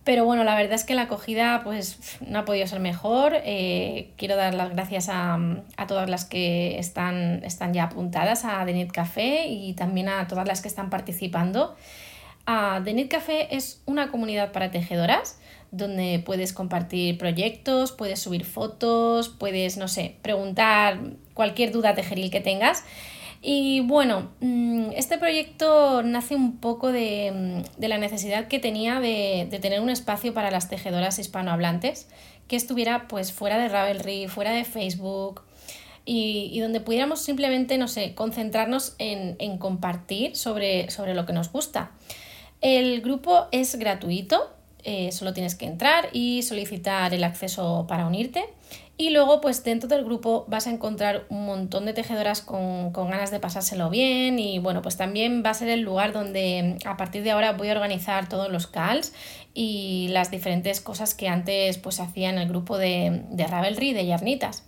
Pero 0.07 0.23
bueno, 0.23 0.45
la 0.45 0.55
verdad 0.55 0.75
es 0.75 0.85
que 0.85 0.95
la 0.95 1.01
acogida 1.01 1.59
pues 1.65 2.17
no 2.25 2.39
ha 2.39 2.45
podido 2.45 2.65
ser 2.65 2.79
mejor. 2.79 3.33
Eh, 3.43 4.11
quiero 4.15 4.37
dar 4.37 4.53
las 4.53 4.69
gracias 4.69 5.09
a, 5.11 5.37
todas 5.85 6.09
las 6.09 6.23
que 6.23 6.79
están, 6.79 7.43
están 7.43 7.73
ya 7.73 7.83
apuntadas 7.83 8.45
a 8.45 8.65
The 8.65 8.87
Café 8.87 9.47
y 9.47 9.73
también 9.73 10.07
a 10.07 10.25
todas 10.29 10.47
las 10.47 10.61
que 10.61 10.69
están 10.69 10.89
participando. 10.89 11.75
Uh, 12.47 12.81
The 12.85 13.09
Café 13.09 13.53
es 13.53 13.81
una 13.85 14.09
comunidad 14.09 14.53
para 14.53 14.71
tejedoras 14.71 15.41
donde 15.71 16.23
puedes 16.25 16.53
compartir 16.53 17.17
proyectos, 17.17 17.91
puedes 17.91 18.21
subir 18.21 18.45
fotos, 18.45 19.27
puedes, 19.27 19.75
no 19.75 19.89
sé, 19.89 20.15
preguntar 20.21 21.01
cualquier 21.33 21.73
duda 21.73 21.95
tejeril 21.95 22.31
que 22.31 22.39
tengas. 22.39 22.85
Y 23.41 23.81
bueno, 23.81 24.31
mm, 24.39 24.91
este 24.95 25.17
proyecto 25.17 26.03
nace 26.03 26.35
un 26.35 26.57
poco 26.57 26.91
de, 26.91 27.63
mm, 27.77 27.83
la 27.85 27.97
necesidad 27.97 28.47
que 28.47 28.59
tenía 28.59 28.99
de, 28.99 29.47
tener 29.61 29.79
un 29.81 29.89
espacio 29.89 30.33
para 30.33 30.51
las 30.51 30.69
tejedoras 30.69 31.19
hispanohablantes 31.19 32.07
que 32.47 32.55
estuviera 32.55 33.07
pues 33.07 33.33
fuera 33.33 33.57
de 33.57 33.67
Ravelry, 33.67 34.27
fuera 34.27 34.51
de 34.51 34.63
Facebook 34.63 35.41
y, 36.05 36.57
donde 36.61 36.79
pudiéramos 36.79 37.21
simplemente, 37.21 37.77
no 37.77 37.89
sé, 37.89 38.15
concentrarnos 38.15 38.95
en, 38.97 39.35
en 39.39 39.57
compartir 39.57 40.35
sobre, 40.37 40.89
sobre 40.89 41.13
lo 41.13 41.25
que 41.25 41.33
nos 41.33 41.51
gusta. 41.51 41.91
El 42.61 43.01
grupo 43.01 43.47
es 43.51 43.75
gratuito, 43.75 44.49
eh, 44.83 45.11
solo 45.11 45.33
tienes 45.33 45.55
que 45.55 45.65
entrar 45.65 46.07
y 46.13 46.43
solicitar 46.43 47.13
el 47.13 47.25
acceso 47.25 47.85
para 47.89 48.07
unirte. 48.07 48.45
Y 48.99 49.11
luego, 49.11 49.41
pues 49.41 49.63
dentro 49.63 49.87
del 49.87 50.03
grupo 50.03 50.45
vas 50.47 50.65
a 50.65 50.71
encontrar 50.71 51.25
un 51.29 51.45
montón 51.45 51.85
de 51.85 51.93
tejedoras 51.93 52.41
con, 52.41 52.91
ganas 52.91 53.29
de 53.29 53.39
pasárselo 53.39 53.91
bien. 53.91 54.39
Y 54.39 54.57
bueno, 54.57 54.81
pues 54.81 54.97
también 54.97 55.43
va 55.45 55.51
a 55.51 55.53
ser 55.53 55.69
el 55.69 55.81
lugar 55.81 56.13
donde 56.13 56.77
a 56.83 56.97
partir 56.97 57.21
de 57.21 57.29
ahora 57.29 57.53
voy 57.53 57.69
a 57.69 57.73
organizar 57.73 58.27
todos 58.27 58.51
los 58.51 58.65
calls 58.65 59.13
y 59.53 60.07
las 60.09 60.31
diferentes 60.31 60.81
cosas 60.81 61.13
que 61.13 61.27
antes 61.27 61.77
pues 61.77 61.99
hacía 61.99 62.29
en 62.29 62.39
el 62.39 62.47
grupo 62.47 62.79
de, 62.79 63.23
de 63.29 63.45
Ravelry 63.45 63.93
de 63.93 64.07
Yarnitas. 64.07 64.63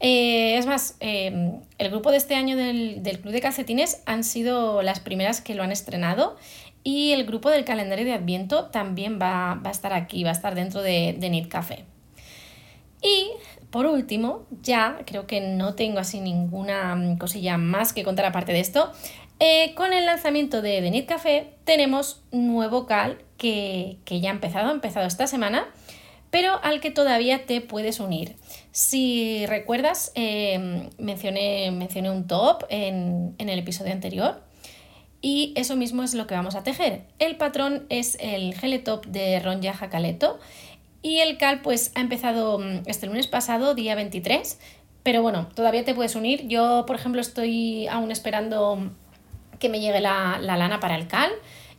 Eh, 0.00 0.58
es 0.58 0.66
más, 0.66 0.96
eh, 1.00 1.52
el 1.78 1.90
grupo 1.90 2.10
de 2.10 2.18
este 2.18 2.34
año 2.34 2.58
del, 2.58 3.02
del, 3.02 3.20
Club 3.20 3.32
de 3.32 3.40
Calcetines 3.40 4.02
han 4.04 4.24
sido 4.24 4.82
las 4.82 5.00
primeras 5.00 5.40
que 5.40 5.54
lo 5.54 5.62
han 5.62 5.72
estrenado 5.72 6.36
y 6.84 7.12
el 7.12 7.24
grupo 7.24 7.48
del 7.48 7.64
calendario 7.64 8.04
de 8.04 8.12
Adviento 8.12 8.66
también 8.66 9.18
va, 9.18 9.58
a 9.64 9.70
estar 9.70 9.94
aquí, 9.94 10.22
va 10.22 10.30
a 10.30 10.34
estar 10.34 10.54
dentro 10.54 10.82
de, 10.82 11.16
de 11.18 11.48
Café. 11.48 11.84
Y 13.02 13.30
por 13.70 13.86
último, 13.86 14.46
ya 14.62 15.00
creo 15.06 15.26
que 15.26 15.40
no 15.40 15.74
tengo 15.74 15.98
así 15.98 16.20
ninguna 16.20 16.94
mm, 16.94 17.18
cosilla 17.18 17.58
más 17.58 17.92
que 17.92 18.04
contar 18.04 18.24
aparte 18.24 18.52
de 18.52 18.60
esto. 18.60 18.92
Eh, 19.38 19.74
con 19.74 19.92
el 19.92 20.06
lanzamiento 20.06 20.62
de 20.62 20.80
The 20.80 21.04
Café 21.04 21.52
tenemos 21.64 22.22
nuevo 22.32 22.86
cal 22.86 23.18
que, 23.36 23.98
ya 24.06 24.30
ha 24.30 24.32
empezado, 24.32 24.70
ha 24.70 24.72
empezado 24.72 25.06
esta 25.06 25.26
semana, 25.26 25.66
pero 26.30 26.58
al 26.62 26.80
que 26.80 26.90
todavía 26.90 27.44
te 27.44 27.60
puedes 27.60 28.00
unir. 28.00 28.36
Si 28.72 29.44
recuerdas, 29.46 30.12
eh, 30.14 30.88
mencioné, 30.98 31.70
mencioné, 31.70 32.10
un 32.10 32.26
top 32.26 32.64
en, 32.70 33.34
en 33.38 33.48
el 33.48 33.58
episodio 33.58 33.92
anterior 33.92 34.40
y 35.20 35.52
eso 35.56 35.76
mismo 35.76 36.02
es 36.02 36.14
lo 36.14 36.26
que 36.26 36.34
vamos 36.34 36.54
a 36.54 36.62
tejer. 36.62 37.02
El 37.18 37.36
patrón 37.36 37.84
es 37.88 38.16
el 38.20 38.54
Geletop 38.54 39.06
de 39.06 39.40
Ronja 39.40 39.74
Jacaleto 39.74 40.38
y 41.06 41.20
el 41.20 41.38
cal 41.38 41.60
pues 41.60 41.92
ha 41.94 42.00
empezado 42.00 42.58
mm, 42.58 42.82
este 42.86 43.06
lunes 43.06 43.28
pasado, 43.28 43.76
día 43.76 43.94
23, 43.94 44.58
pero 45.04 45.22
bueno, 45.22 45.46
todavía 45.54 45.84
te 45.84 45.94
puedes 45.94 46.16
unir. 46.16 46.48
Yo, 46.48 46.82
por 46.84 46.96
ejemplo, 46.96 47.20
estoy 47.20 47.86
aún 47.86 48.10
esperando 48.10 48.90
que 49.60 49.68
me 49.68 49.78
llegue 49.78 50.00
la, 50.00 50.38
lana 50.40 50.80
para 50.80 50.96
el 50.96 51.06
cal 51.06 51.30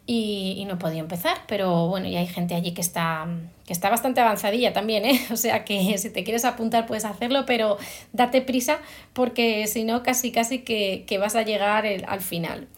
y, 0.05 0.63
no 0.65 0.75
he 0.75 0.77
podido 0.77 1.01
empezar, 1.01 1.39
pero 1.45 1.89
bueno, 1.89 2.07
ya 2.07 2.19
hay 2.19 2.27
gente 2.27 2.55
allí 2.55 2.71
que 2.71 2.79
está, 2.79 3.27
que 3.65 3.73
está 3.73 3.89
bastante 3.89 4.21
avanzadilla 4.21 4.71
también, 4.71 5.03
¿eh? 5.03 5.19
O 5.33 5.35
sea 5.35 5.65
que 5.65 5.97
si 5.97 6.09
te 6.09 6.23
quieres 6.23 6.45
apuntar 6.45 6.85
puedes 6.85 7.03
hacerlo, 7.03 7.45
pero 7.45 7.77
date 8.13 8.41
prisa 8.41 8.79
porque 9.11 9.67
si 9.67 9.83
no, 9.83 10.03
casi 10.03 10.31
casi 10.31 10.59
que, 10.59 11.17
vas 11.19 11.35
a 11.35 11.41
llegar 11.41 11.85
al 11.85 12.21
final 12.21 12.69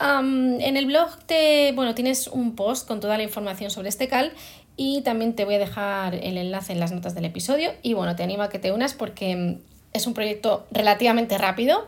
en 0.00 0.76
el 0.76 0.86
blog 0.86 1.18
te, 1.26 1.72
bueno, 1.72 1.92
tienes 1.92 2.28
un 2.28 2.54
post 2.54 2.86
con 2.86 3.00
toda 3.00 3.16
la 3.16 3.24
información 3.24 3.68
sobre 3.72 3.88
este 3.88 4.06
cal 4.06 4.32
y 4.78 5.02
también 5.02 5.34
te 5.34 5.44
voy 5.44 5.56
a 5.56 5.58
dejar 5.58 6.14
el 6.14 6.38
enlace 6.38 6.72
en 6.72 6.80
las 6.80 6.92
notas 6.92 7.14
del 7.14 7.26
episodio 7.26 7.72
y 7.82 7.92
bueno, 7.92 8.16
te 8.16 8.22
animo 8.22 8.44
a 8.44 8.48
que 8.48 8.58
te 8.58 8.72
unas 8.72 8.94
porque 8.94 9.58
es 9.92 10.06
un 10.06 10.14
proyecto 10.14 10.66
relativamente 10.70 11.36
rápido 11.36 11.86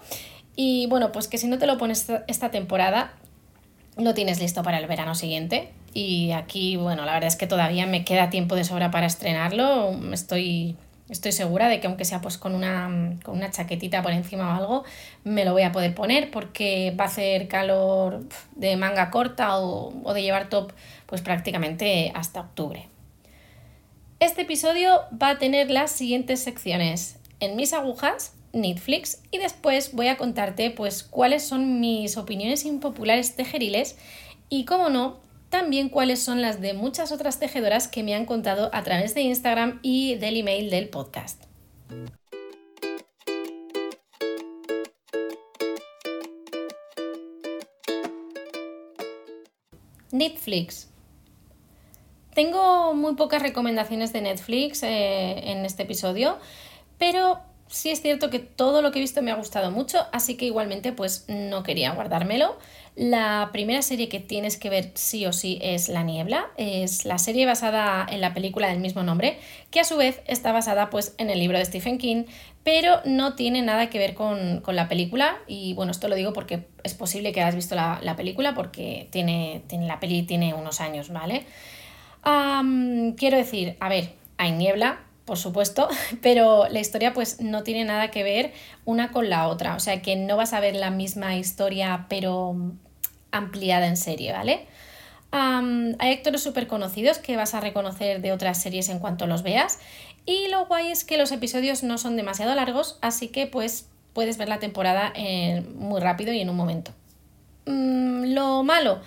y 0.56 0.86
bueno, 0.88 1.12
pues 1.12 1.28
que 1.28 1.38
si 1.38 1.46
no 1.46 1.58
te 1.58 1.66
lo 1.66 1.78
pones 1.78 2.10
esta 2.26 2.50
temporada 2.50 3.14
lo 3.96 4.12
tienes 4.14 4.40
listo 4.40 4.62
para 4.62 4.78
el 4.78 4.86
verano 4.86 5.14
siguiente. 5.14 5.70
Y 5.92 6.32
aquí, 6.32 6.76
bueno, 6.76 7.04
la 7.04 7.12
verdad 7.12 7.28
es 7.28 7.36
que 7.36 7.46
todavía 7.46 7.86
me 7.86 8.04
queda 8.04 8.30
tiempo 8.30 8.54
de 8.54 8.64
sobra 8.64 8.90
para 8.90 9.06
estrenarlo. 9.06 9.92
Estoy, 10.12 10.76
estoy 11.08 11.32
segura 11.32 11.68
de 11.68 11.80
que 11.80 11.86
aunque 11.86 12.04
sea 12.04 12.20
pues 12.20 12.38
con 12.38 12.54
una, 12.54 13.18
con 13.24 13.36
una 13.36 13.50
chaquetita 13.50 14.02
por 14.02 14.12
encima 14.12 14.54
o 14.54 14.56
algo, 14.56 14.84
me 15.24 15.44
lo 15.44 15.52
voy 15.52 15.62
a 15.62 15.72
poder 15.72 15.94
poner 15.94 16.30
porque 16.30 16.94
va 16.98 17.04
a 17.04 17.08
hacer 17.08 17.48
calor 17.48 18.24
de 18.54 18.76
manga 18.76 19.10
corta 19.10 19.58
o, 19.58 19.92
o 20.04 20.14
de 20.14 20.22
llevar 20.22 20.48
top 20.48 20.72
pues 21.10 21.20
prácticamente 21.20 22.12
hasta 22.14 22.40
octubre. 22.40 22.88
Este 24.20 24.42
episodio 24.42 25.00
va 25.20 25.30
a 25.30 25.38
tener 25.38 25.70
las 25.70 25.90
siguientes 25.90 26.40
secciones. 26.40 27.18
En 27.40 27.56
mis 27.56 27.72
agujas, 27.72 28.34
Netflix 28.52 29.20
y 29.30 29.38
después 29.38 29.92
voy 29.92 30.06
a 30.06 30.16
contarte 30.16 30.70
pues 30.70 31.02
cuáles 31.02 31.42
son 31.42 31.80
mis 31.80 32.16
opiniones 32.16 32.64
impopulares 32.64 33.34
tejeriles 33.34 33.96
y 34.48 34.64
como 34.64 34.88
no, 34.88 35.18
también 35.48 35.88
cuáles 35.88 36.22
son 36.22 36.42
las 36.42 36.60
de 36.60 36.74
muchas 36.74 37.12
otras 37.12 37.40
tejedoras 37.40 37.88
que 37.88 38.04
me 38.04 38.14
han 38.14 38.24
contado 38.24 38.70
a 38.72 38.82
través 38.84 39.14
de 39.14 39.22
Instagram 39.22 39.80
y 39.82 40.14
del 40.14 40.36
email 40.36 40.70
del 40.70 40.88
podcast. 40.88 41.44
Netflix. 50.12 50.89
Tengo 52.34 52.94
muy 52.94 53.14
pocas 53.14 53.42
recomendaciones 53.42 54.12
de 54.12 54.20
Netflix 54.22 54.82
eh, 54.82 55.50
en 55.50 55.64
este 55.64 55.82
episodio, 55.82 56.38
pero 56.98 57.40
sí 57.70 57.90
es 57.90 58.02
cierto 58.02 58.30
que 58.30 58.40
todo 58.40 58.82
lo 58.82 58.90
que 58.90 58.98
he 58.98 59.02
visto 59.02 59.22
me 59.22 59.30
ha 59.30 59.36
gustado 59.36 59.70
mucho, 59.70 60.06
así 60.12 60.36
que 60.36 60.44
igualmente 60.44 60.92
pues 60.92 61.24
no 61.28 61.62
quería 61.62 61.92
guardármelo. 61.92 62.56
La 62.96 63.50
primera 63.52 63.82
serie 63.82 64.08
que 64.08 64.18
tienes 64.18 64.58
que 64.58 64.68
ver 64.68 64.90
sí 64.94 65.24
o 65.24 65.32
sí 65.32 65.58
es 65.62 65.88
La 65.88 66.02
Niebla, 66.02 66.48
es 66.56 67.04
la 67.04 67.18
serie 67.18 67.46
basada 67.46 68.04
en 68.10 68.20
la 68.20 68.34
película 68.34 68.68
del 68.68 68.80
mismo 68.80 69.02
nombre, 69.04 69.38
que 69.70 69.80
a 69.80 69.84
su 69.84 69.96
vez 69.96 70.20
está 70.26 70.50
basada 70.52 70.90
pues 70.90 71.14
en 71.18 71.30
el 71.30 71.38
libro 71.38 71.56
de 71.58 71.64
Stephen 71.64 71.98
King, 71.98 72.24
pero 72.64 73.00
no 73.04 73.34
tiene 73.34 73.62
nada 73.62 73.88
que 73.88 73.98
ver 73.98 74.14
con, 74.14 74.62
la 74.66 74.88
película 74.88 75.38
y 75.46 75.72
bueno, 75.74 75.92
esto 75.92 76.08
lo 76.08 76.16
digo 76.16 76.32
porque 76.32 76.66
es 76.82 76.94
posible 76.94 77.32
que 77.32 77.40
hayas 77.40 77.54
visto 77.54 77.76
la, 77.76 78.14
película 78.16 78.54
porque 78.54 79.08
tiene, 79.10 79.62
tiene, 79.68 79.86
la 79.86 80.00
peli 80.00 80.22
tiene 80.24 80.54
unos 80.54 80.80
años, 80.80 81.10
¿vale? 81.10 81.46
Quiero 82.22 83.36
decir, 83.36 83.76
a 83.80 83.88
ver, 83.88 84.14
hay 84.36 84.52
niebla, 84.52 85.00
por 85.24 85.38
supuesto, 85.38 85.88
pero 86.22 86.68
la 86.68 86.80
historia 86.80 87.12
pues 87.12 87.40
no 87.40 87.62
tiene 87.62 87.84
nada 87.84 88.10
que 88.10 88.22
ver 88.22 88.52
una 88.84 89.12
con 89.12 89.30
la 89.30 89.48
otra, 89.48 89.74
o 89.76 89.80
sea 89.80 90.02
que 90.02 90.16
no 90.16 90.36
vas 90.36 90.52
a 90.52 90.60
ver 90.60 90.74
la 90.76 90.90
misma 90.90 91.36
historia 91.36 92.06
pero 92.08 92.56
ampliada 93.32 93.86
en 93.86 93.96
serie, 93.96 94.32
¿vale? 94.32 94.66
hay 95.32 96.12
actores 96.12 96.42
súper 96.42 96.66
conocidos 96.66 97.18
que 97.18 97.36
vas 97.36 97.54
a 97.54 97.60
reconocer 97.60 98.20
de 98.20 98.32
otras 98.32 98.60
series 98.60 98.88
en 98.88 98.98
cuanto 98.98 99.28
los 99.28 99.44
veas 99.44 99.78
y 100.26 100.48
lo 100.48 100.66
guay 100.66 100.90
es 100.90 101.04
que 101.04 101.18
los 101.18 101.30
episodios 101.30 101.84
no 101.84 101.98
son 101.98 102.16
demasiado 102.16 102.52
largos, 102.54 102.98
así 103.00 103.28
que 103.28 103.46
pues 103.46 103.88
puedes 104.12 104.38
ver 104.38 104.48
la 104.48 104.58
temporada 104.58 105.12
muy 105.76 106.00
rápido 106.00 106.32
y 106.32 106.40
en 106.40 106.50
un 106.50 106.56
momento. 106.56 106.92
Mm, 107.66 108.34
lo 108.34 108.62
malo, 108.64 109.00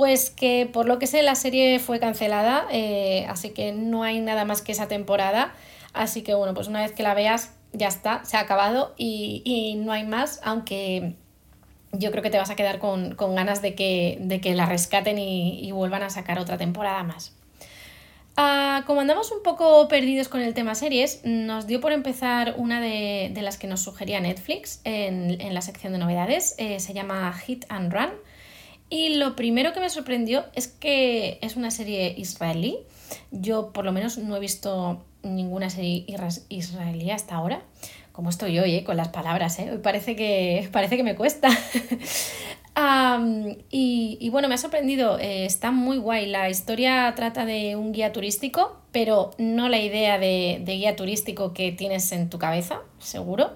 pues 0.00 0.30
que 0.30 0.66
por 0.72 0.86
lo 0.86 0.98
que 0.98 1.06
sé 1.06 1.22
la 1.22 1.34
serie 1.34 1.78
fue 1.78 2.00
cancelada, 2.00 2.66
eh, 2.72 3.26
así 3.28 3.50
que 3.50 3.72
no 3.72 4.02
hay 4.02 4.18
nada 4.20 4.46
más 4.46 4.62
que 4.62 4.72
esa 4.72 4.88
temporada. 4.88 5.52
Así 5.92 6.22
que 6.22 6.32
bueno, 6.32 6.54
pues 6.54 6.68
una 6.68 6.80
vez 6.80 6.92
que 6.92 7.02
la 7.02 7.12
veas 7.12 7.52
ya 7.74 7.88
está, 7.88 8.24
se 8.24 8.38
ha 8.38 8.40
acabado 8.40 8.94
y, 8.96 9.74
no 9.84 9.92
hay 9.92 10.06
más, 10.06 10.40
aunque 10.42 11.16
yo 11.92 12.12
creo 12.12 12.22
que 12.22 12.30
te 12.30 12.38
vas 12.38 12.48
a 12.48 12.56
quedar 12.56 12.78
con, 12.78 13.14
ganas 13.14 13.60
de 13.60 13.74
que, 13.74 14.16
de 14.22 14.40
que, 14.40 14.54
la 14.54 14.64
rescaten 14.64 15.18
y, 15.18 15.70
vuelvan 15.72 16.02
a 16.02 16.08
sacar 16.08 16.38
otra 16.38 16.56
temporada 16.56 17.02
más. 17.02 17.34
Ah, 18.38 18.84
como 18.86 19.02
andamos 19.02 19.30
un 19.32 19.42
poco 19.42 19.86
perdidos 19.86 20.28
con 20.28 20.40
el 20.40 20.54
tema 20.54 20.74
series, 20.74 21.20
nos 21.24 21.66
dio 21.66 21.82
por 21.82 21.92
empezar 21.92 22.54
una 22.56 22.80
de, 22.80 23.38
las 23.42 23.58
que 23.58 23.66
nos 23.66 23.82
sugería 23.82 24.18
Netflix 24.18 24.80
en, 24.84 25.52
la 25.52 25.60
sección 25.60 25.92
de 25.92 25.98
novedades. 25.98 26.54
Eh, 26.56 26.80
se 26.80 26.94
llama 26.94 27.30
Hit 27.34 27.66
and 27.68 27.92
Run. 27.92 28.29
Y 28.90 29.14
lo 29.14 29.36
primero 29.36 29.72
que 29.72 29.78
me 29.78 29.88
sorprendió 29.88 30.44
es 30.54 30.66
que 30.66 31.38
es 31.42 31.54
una 31.54 31.70
serie 31.70 32.12
israelí. 32.18 32.76
Yo 33.30 33.72
por 33.72 33.84
lo 33.84 33.92
menos 33.92 34.18
no 34.18 34.36
he 34.36 34.40
visto 34.40 35.04
ninguna 35.22 35.70
serie 35.70 36.04
israelí 36.48 37.12
hasta 37.12 37.36
ahora. 37.36 37.62
Como 38.10 38.30
estoy 38.30 38.58
hoy, 38.58 38.74
eh, 38.74 38.84
con 38.84 38.96
las 38.96 39.08
palabras, 39.08 39.60
¿eh? 39.60 39.70
Hoy 39.70 39.78
parece 39.78 40.16
que, 40.16 40.68
parece 40.72 40.96
que 40.96 41.04
me 41.04 41.14
cuesta. 41.14 41.50
y, 43.70 44.28
bueno, 44.30 44.48
me 44.48 44.54
ha 44.54 44.58
sorprendido, 44.58 45.20
eh, 45.20 45.46
está 45.46 45.70
muy 45.70 45.98
guay. 45.98 46.26
La 46.26 46.50
historia 46.50 47.12
trata 47.14 47.44
de 47.44 47.76
un 47.76 47.92
guía 47.92 48.12
turístico, 48.12 48.76
pero 48.90 49.30
no 49.38 49.68
la 49.68 49.78
idea 49.78 50.18
de, 50.18 50.60
de 50.64 50.72
guía 50.74 50.96
turístico 50.96 51.54
que 51.54 51.70
tienes 51.70 52.10
en 52.10 52.28
tu 52.28 52.38
cabeza, 52.38 52.80
seguro. 52.98 53.52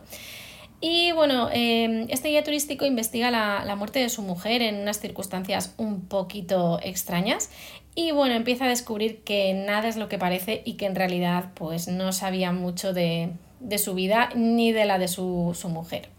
Y 0.86 1.12
bueno, 1.12 1.48
em, 1.50 2.06
este 2.10 2.28
guía 2.28 2.44
turístico 2.44 2.84
investiga 2.84 3.30
la, 3.30 3.74
muerte 3.74 4.00
de 4.00 4.10
su 4.10 4.20
mujer 4.20 4.60
en 4.60 4.82
unas 4.82 5.00
circunstancias 5.00 5.72
un 5.78 6.02
poquito 6.02 6.78
extrañas. 6.82 7.48
Y 7.94 8.10
bueno, 8.10 8.34
empieza 8.34 8.66
a 8.66 8.68
descubrir 8.68 9.24
que 9.24 9.54
nada 9.54 9.88
es 9.88 9.96
lo 9.96 10.10
que 10.10 10.18
parece 10.18 10.60
y 10.66 10.74
que 10.74 10.84
en 10.84 10.94
realidad 10.94 11.52
pues 11.54 11.88
no 11.88 12.12
sabía 12.12 12.52
mucho 12.52 12.92
de, 12.92 13.32
su 13.78 13.94
vida 13.94 14.28
ni 14.34 14.72
de 14.72 14.84
la 14.84 14.98
de 14.98 15.08
su, 15.08 15.56
mujer. 15.70 16.10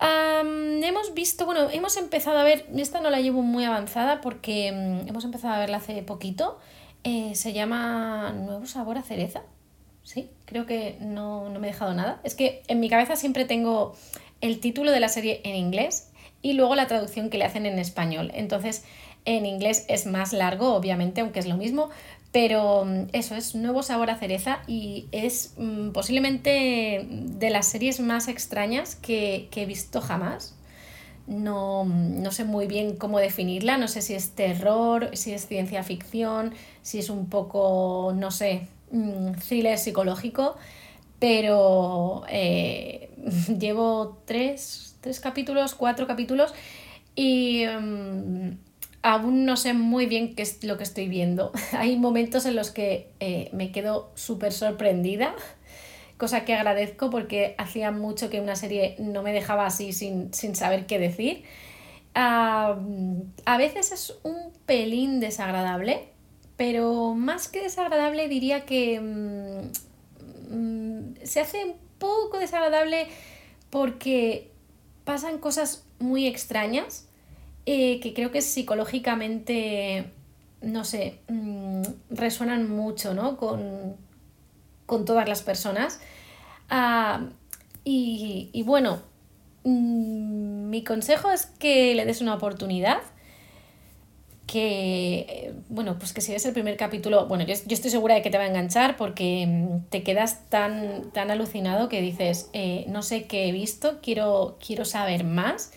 hemos 0.00 1.14
visto, 1.14 1.46
bueno, 1.46 1.70
hemos 1.70 1.96
empezado 1.98 2.40
a 2.40 2.42
ver, 2.42 2.66
esta 2.74 3.00
no 3.00 3.10
la 3.10 3.20
llevo 3.20 3.42
muy 3.42 3.62
avanzada 3.62 4.20
porque 4.22 4.72
mm, 4.72 5.08
hemos 5.08 5.24
empezado 5.24 5.54
a 5.54 5.58
verla 5.58 5.76
hace 5.76 6.02
poquito, 6.02 6.58
eh, 7.04 7.36
se 7.36 7.52
llama 7.52 8.32
Nuevo 8.32 8.66
Sabor 8.66 8.98
a 8.98 9.02
Cereza, 9.02 9.44
sí, 10.06 10.30
creo 10.44 10.66
que 10.66 10.96
no, 11.00 11.50
me 11.50 11.68
he 11.68 11.72
dejado 11.72 11.92
nada. 11.92 12.20
Es 12.22 12.36
que 12.36 12.62
en 12.68 12.78
mi 12.78 12.88
cabeza 12.88 13.16
siempre 13.16 13.44
tengo 13.44 13.94
el 14.40 14.60
título 14.60 14.92
de 14.92 15.00
la 15.00 15.08
serie 15.08 15.40
en 15.42 15.56
inglés 15.56 16.12
y 16.42 16.52
luego 16.52 16.76
la 16.76 16.86
traducción 16.86 17.28
que 17.28 17.38
le 17.38 17.44
hacen 17.44 17.66
en 17.66 17.78
español. 17.80 18.30
Entonces, 18.34 18.84
en 19.24 19.44
inglés 19.44 19.84
es 19.88 20.06
más 20.06 20.32
largo, 20.32 20.74
obviamente, 20.74 21.20
aunque 21.22 21.40
es 21.40 21.48
lo 21.48 21.56
mismo, 21.56 21.90
pero 22.30 22.84
mm, 22.84 23.08
eso 23.14 23.34
es 23.34 23.56
nuevo 23.56 23.82
sabor 23.82 24.10
a 24.10 24.16
cereza 24.16 24.60
y 24.68 25.08
es 25.10 25.54
mm, 25.56 25.90
posiblemente 25.90 27.04
de 27.10 27.50
las 27.50 27.66
series 27.66 27.98
más 27.98 28.28
extrañas 28.28 28.94
que, 28.94 29.48
he 29.56 29.66
visto 29.66 30.00
jamás. 30.00 30.54
No, 31.26 31.84
no, 31.84 32.30
sé 32.30 32.44
muy 32.44 32.68
bien 32.68 32.94
cómo 32.94 33.18
definirla, 33.18 33.78
no 33.78 33.88
sé 33.88 34.00
si 34.00 34.14
es 34.14 34.30
terror, 34.36 35.10
si 35.14 35.32
es 35.32 35.48
ciencia 35.48 35.82
ficción, 35.82 36.54
si 36.82 37.00
es 37.00 37.10
un 37.10 37.28
poco, 37.28 38.12
no 38.14 38.30
sé, 38.30 38.68
Mm, 38.90 39.32
thriller 39.32 39.78
psicológico, 39.78 40.56
pero 41.18 42.22
eh, 42.28 43.10
llevo 43.58 44.22
tres, 44.24 44.96
capítulos, 45.22 45.74
cuatro 45.74 46.06
capítulos 46.06 46.54
y 47.14 47.64
mm, 47.66 48.50
aún 49.02 49.44
no 49.44 49.56
sé 49.56 49.72
muy 49.72 50.06
bien 50.06 50.34
qué 50.34 50.42
es 50.42 50.62
lo 50.64 50.76
que 50.76 50.84
estoy 50.84 51.08
viendo. 51.08 51.52
Hay 51.72 51.96
momentos 51.96 52.46
en 52.46 52.56
los 52.56 52.70
que 52.70 53.10
eh, 53.20 53.50
me 53.52 53.72
quedo 53.72 54.12
súper 54.14 54.52
sorprendida, 54.52 55.34
cosa 56.16 56.44
que 56.44 56.54
agradezco 56.54 57.10
porque 57.10 57.54
hacía 57.58 57.90
mucho 57.90 58.30
que 58.30 58.40
una 58.40 58.56
serie 58.56 58.96
no 58.98 59.22
me 59.22 59.32
dejaba 59.32 59.66
así 59.66 59.92
sin, 59.92 60.32
saber 60.32 60.86
qué 60.86 60.98
decir. 60.98 61.44
a 62.14 62.76
veces 63.58 63.92
es 63.92 64.18
un 64.22 64.52
pelín 64.64 65.20
desagradable, 65.20 66.15
pero 66.56 67.14
más 67.14 67.48
que 67.48 67.62
desagradable 67.62 68.28
diría 68.28 68.64
que 68.64 69.00
mm, 69.00 70.54
mm, 70.54 71.14
se 71.22 71.40
hace 71.40 71.64
un 71.64 71.74
poco 71.98 72.38
desagradable 72.38 73.08
porque 73.70 74.50
pasan 75.04 75.38
cosas 75.38 75.84
muy 75.98 76.26
extrañas 76.26 77.06
eh, 77.66 78.00
que 78.00 78.14
creo 78.14 78.30
que 78.30 78.42
psicológicamente, 78.42 80.10
no 80.62 80.84
sé, 80.84 81.18
mm, 81.28 81.82
resuenan 82.10 82.70
mucho 82.70 83.12
¿no? 83.12 83.36
con, 83.36 83.96
todas 85.04 85.28
las 85.28 85.42
personas. 85.42 86.00
Ah, 86.70 87.26
y, 87.84 88.50
y, 88.52 88.62
bueno, 88.62 89.00
mi 89.64 90.84
consejo 90.84 91.32
es 91.32 91.46
que 91.46 91.94
le 91.94 92.04
des 92.04 92.20
una 92.20 92.34
oportunidad 92.34 92.98
que, 94.46 95.54
bueno, 95.68 95.98
pues 95.98 96.12
que 96.12 96.20
si 96.20 96.32
ves 96.32 96.46
el 96.46 96.52
primer 96.52 96.76
capítulo, 96.76 97.26
bueno, 97.26 97.44
yo, 97.44 97.52
estoy 97.52 97.90
segura 97.90 98.14
de 98.14 98.22
que 98.22 98.30
te 98.30 98.38
va 98.38 98.44
a 98.44 98.46
enganchar 98.46 98.96
porque 98.96 99.44
mm, 99.46 99.88
te 99.90 100.02
quedas 100.04 100.48
tan, 100.48 101.10
tan 101.12 101.30
alucinado 101.30 101.88
que 101.88 102.00
dices, 102.00 102.48
eh, 102.52 102.84
no 102.88 103.02
sé 103.02 103.24
qué 103.24 103.48
he 103.48 103.52
visto, 103.52 103.98
quiero, 104.02 104.56
quiero 104.64 104.84
saber 104.84 105.24
más. 105.24 105.72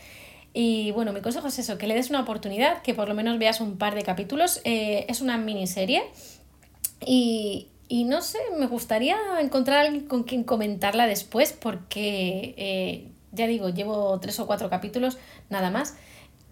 Y 0.53 0.91
bueno, 0.91 1.13
mi 1.13 1.21
consejo 1.21 1.47
es 1.47 1.57
eso, 1.57 1.77
que 1.77 1.87
le 1.87 1.95
des 1.95 2.09
una 2.09 2.21
oportunidad, 2.21 2.81
que 2.81 2.93
por 2.93 3.07
lo 3.07 3.15
menos 3.15 3.39
veas 3.39 3.59
un 3.59 3.77
par 3.77 3.95
de 3.95 4.03
capítulos. 4.03 4.61
Eh, 4.65 5.05
es 5.09 5.21
una 5.21 5.37
miniserie 5.37 6.03
y, 7.03 7.69
y 7.87 8.03
no 8.03 8.21
sé, 8.21 8.37
me 8.57 8.67
gustaría 8.67 9.17
encontrar 9.39 9.85
alguien 9.85 10.05
con 10.05 10.23
quien 10.23 10.43
comentarla 10.43 11.07
después 11.07 11.53
porque, 11.53 12.53
eh, 12.57 13.07
ya 13.31 13.47
digo, 13.47 13.69
llevo 13.69 14.19
tres 14.19 14.39
o 14.39 14.45
cuatro 14.45 14.69
capítulos 14.69 15.17
nada 15.49 15.71
más 15.71 15.95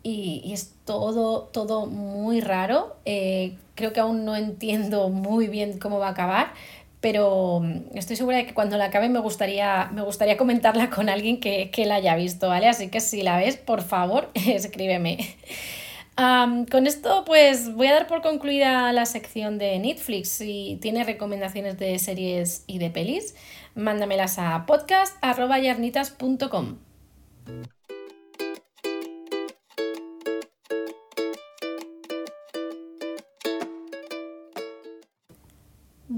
y, 0.07 0.53
es 0.53 0.73
todo, 0.85 1.49
todo 1.51 1.85
muy 1.85 2.41
raro. 2.41 2.95
Eh, 3.05 3.57
creo 3.75 3.93
que 3.93 3.99
aún 3.99 4.25
no 4.25 4.35
entiendo 4.35 5.09
muy 5.09 5.47
bien 5.47 5.77
cómo 5.79 5.99
va 5.99 6.07
a 6.07 6.11
acabar, 6.11 6.53
pero 7.01 7.59
mm, 7.61 7.97
estoy 7.97 8.15
segura 8.15 8.37
de 8.37 8.45
que 8.45 8.53
cuando 8.53 8.77
la 8.77 8.85
acabe 8.85 9.09
me 9.09 9.19
gustaría, 9.19 9.89
me 9.93 10.01
gustaría 10.03 10.37
comentarla 10.37 10.89
con 10.89 11.09
alguien 11.09 11.39
que, 11.41 11.71
la 11.85 11.95
haya 11.95 12.15
visto, 12.15 12.47
¿vale? 12.47 12.69
Así 12.69 12.89
que 12.89 13.01
si 13.01 13.21
la 13.21 13.37
ves, 13.37 13.57
por 13.57 13.81
favor, 13.81 14.29
escríbeme. 14.33 15.17
con 16.71 16.87
esto, 16.87 17.23
pues 17.25 17.73
voy 17.73 17.87
a 17.87 17.93
dar 17.93 18.07
por 18.07 18.21
concluida 18.21 18.91
la 18.93 19.05
sección 19.05 19.57
de 19.57 19.77
Netflix. 19.79 20.29
Si 20.29 20.77
tienes 20.81 21.05
recomendaciones 21.05 21.77
de 21.77 21.99
series 21.99 22.63
y 22.67 22.79
de 22.79 22.89
pelis, 22.89 23.35
mándamelas 23.75 24.39
a 24.39 24.65
podcast.yarnitas.com. 24.65 26.77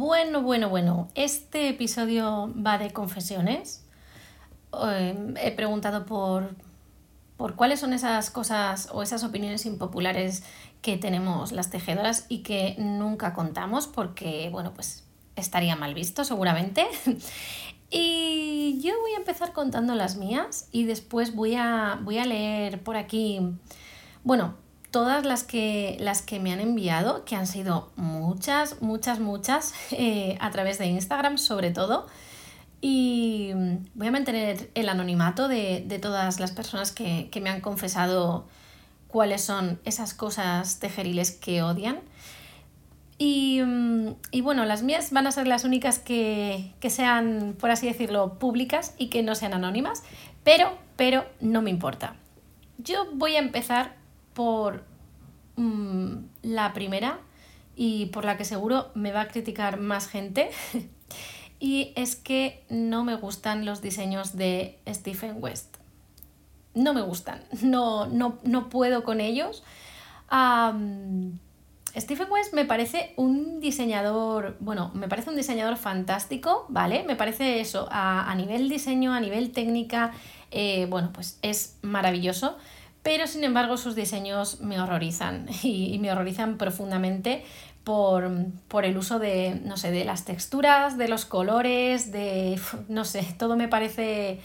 Bueno, 0.09 0.41
bueno, 0.41 0.69
bueno, 0.69 1.07
este 1.13 1.69
episodio 1.69 2.51
va 2.65 2.79
de 2.79 2.91
confesiones. 2.91 3.85
Em, 4.73 5.37
he 5.37 5.51
preguntado 5.51 6.07
por, 6.07 6.55
por 7.37 7.55
cuáles 7.55 7.79
son 7.79 7.93
esas 7.93 8.31
cosas 8.31 8.89
o 8.91 9.03
esas 9.03 9.23
opiniones 9.23 9.67
impopulares 9.67 10.41
que 10.81 10.97
tenemos 10.97 11.51
las 11.51 11.69
tejedoras 11.69 12.25
y 12.27 12.39
que 12.39 12.75
nunca 12.79 13.35
contamos 13.35 13.85
porque, 13.85 14.49
bueno, 14.51 14.73
pues 14.73 15.03
estaría 15.35 15.75
mal 15.75 15.93
visto 15.93 16.23
seguramente. 16.23 16.87
y 17.91 18.81
yo 18.81 18.99
voy 19.01 19.11
a 19.11 19.17
empezar 19.17 19.53
contando 19.53 19.93
las 19.93 20.15
mías 20.15 20.69
y 20.71 20.85
después 20.85 21.35
voy 21.35 21.53
a, 21.53 21.99
voy 22.01 22.17
a 22.17 22.25
leer 22.25 22.81
por 22.81 22.97
aquí, 22.97 23.41
bueno, 24.23 24.55
todas 24.91 25.25
las 25.25 25.43
que, 25.43 25.97
las 25.99 26.21
que 26.21 26.39
me 26.39 26.51
han 26.51 26.59
enviado, 26.59 27.23
que 27.25 27.35
han 27.35 27.47
sido 27.47 27.91
muchas, 27.95 28.81
muchas, 28.81 29.19
muchas, 29.19 29.73
eh, 29.91 30.37
a 30.39 30.49
través 30.51 30.77
de 30.77 30.87
Instagram 30.87 31.37
sobre 31.37 31.71
todo. 31.71 32.07
Y 32.81 33.51
voy 33.93 34.07
a 34.07 34.11
mantener 34.11 34.69
el 34.73 34.87
anonimato 34.87 35.49
de, 35.49 35.99
todas 36.01 36.39
las 36.39 36.51
personas 36.51 36.93
que, 36.93 37.29
me 37.41 37.49
han 37.49 37.59
confesado 37.59 38.47
cuáles 39.09 39.41
son 39.41 39.79
esas 39.83 40.13
cosas 40.13 40.79
tejeriles 40.79 41.31
que 41.31 41.61
odian. 41.61 41.99
Y, 43.17 43.61
bueno, 44.41 44.63
las 44.63 44.81
mías 44.81 45.11
van 45.11 45.27
a 45.27 45.33
ser 45.33 45.45
las 45.45 45.65
únicas 45.65 45.99
que, 45.99 46.71
que, 46.79 46.89
sean, 46.89 47.53
por 47.59 47.69
así 47.69 47.85
decirlo, 47.85 48.39
públicas 48.39 48.95
y 48.97 49.07
que 49.07 49.23
no 49.23 49.35
sean 49.35 49.53
anónimas, 49.53 50.03
pero, 50.45 50.77
pero 50.95 51.25
no 51.41 51.61
me 51.61 51.69
importa. 51.69 52.15
Yo 52.77 53.07
voy 53.11 53.35
a 53.35 53.39
empezar 53.39 53.98
por 54.39 54.85
mm, 55.57 56.13
la 56.43 56.71
primera 56.71 57.19
y 57.75 58.05
por 58.05 58.23
la 58.23 58.37
que 58.37 58.45
seguro 58.45 58.89
me 58.95 59.11
va 59.11 59.19
a 59.19 59.27
criticar 59.27 59.81
más 59.81 60.07
gente. 60.07 60.49
y 61.59 61.91
es 61.97 62.15
que 62.15 62.63
no 62.69 63.03
me 63.03 63.15
gustan 63.15 63.65
los 63.65 63.81
diseños 63.81 64.37
de 64.37 64.79
Stephen 64.87 65.35
West. 65.39 65.75
No 66.73 66.93
me 66.93 67.01
gustan, 67.01 67.43
no, 67.63 68.05
no, 68.05 68.69
puedo 68.69 69.03
con 69.03 69.19
ellos. 69.19 69.61
Stephen 71.97 72.31
West 72.31 72.53
me 72.53 72.63
parece 72.63 73.13
un 73.17 73.59
diseñador, 73.59 74.55
bueno, 74.61 74.89
me 74.93 75.09
parece 75.09 75.31
un 75.31 75.35
diseñador 75.35 75.75
fantástico, 75.75 76.65
¿vale? 76.69 77.03
Me 77.03 77.17
parece 77.17 77.59
eso, 77.59 77.89
a, 77.91 78.33
nivel 78.35 78.69
diseño, 78.69 79.13
a 79.13 79.19
nivel 79.19 79.51
técnica, 79.51 80.13
eh, 80.49 80.87
bueno, 80.89 81.11
pues 81.11 81.39
es 81.41 81.77
maravilloso 81.81 82.55
pero 83.03 83.27
sin 83.27 83.43
embargo 83.43 83.77
sus 83.77 83.95
diseños 83.95 84.61
me 84.61 84.79
horrorizan 84.79 85.47
y, 85.63 85.97
me 85.99 86.11
horrorizan 86.11 86.57
profundamente 86.57 87.43
por, 87.83 88.29
el 88.83 88.97
uso 88.97 89.17
de, 89.17 89.59
no 89.63 89.75
sé, 89.75 89.89
de 89.89 90.05
las 90.05 90.23
texturas, 90.23 90.97
de 90.97 91.07
los 91.07 91.25
colores, 91.25 92.11
de, 92.11 92.59
no 92.87 93.05
sé, 93.05 93.25
todo 93.37 93.55
me 93.55 93.67
parece 93.67 94.39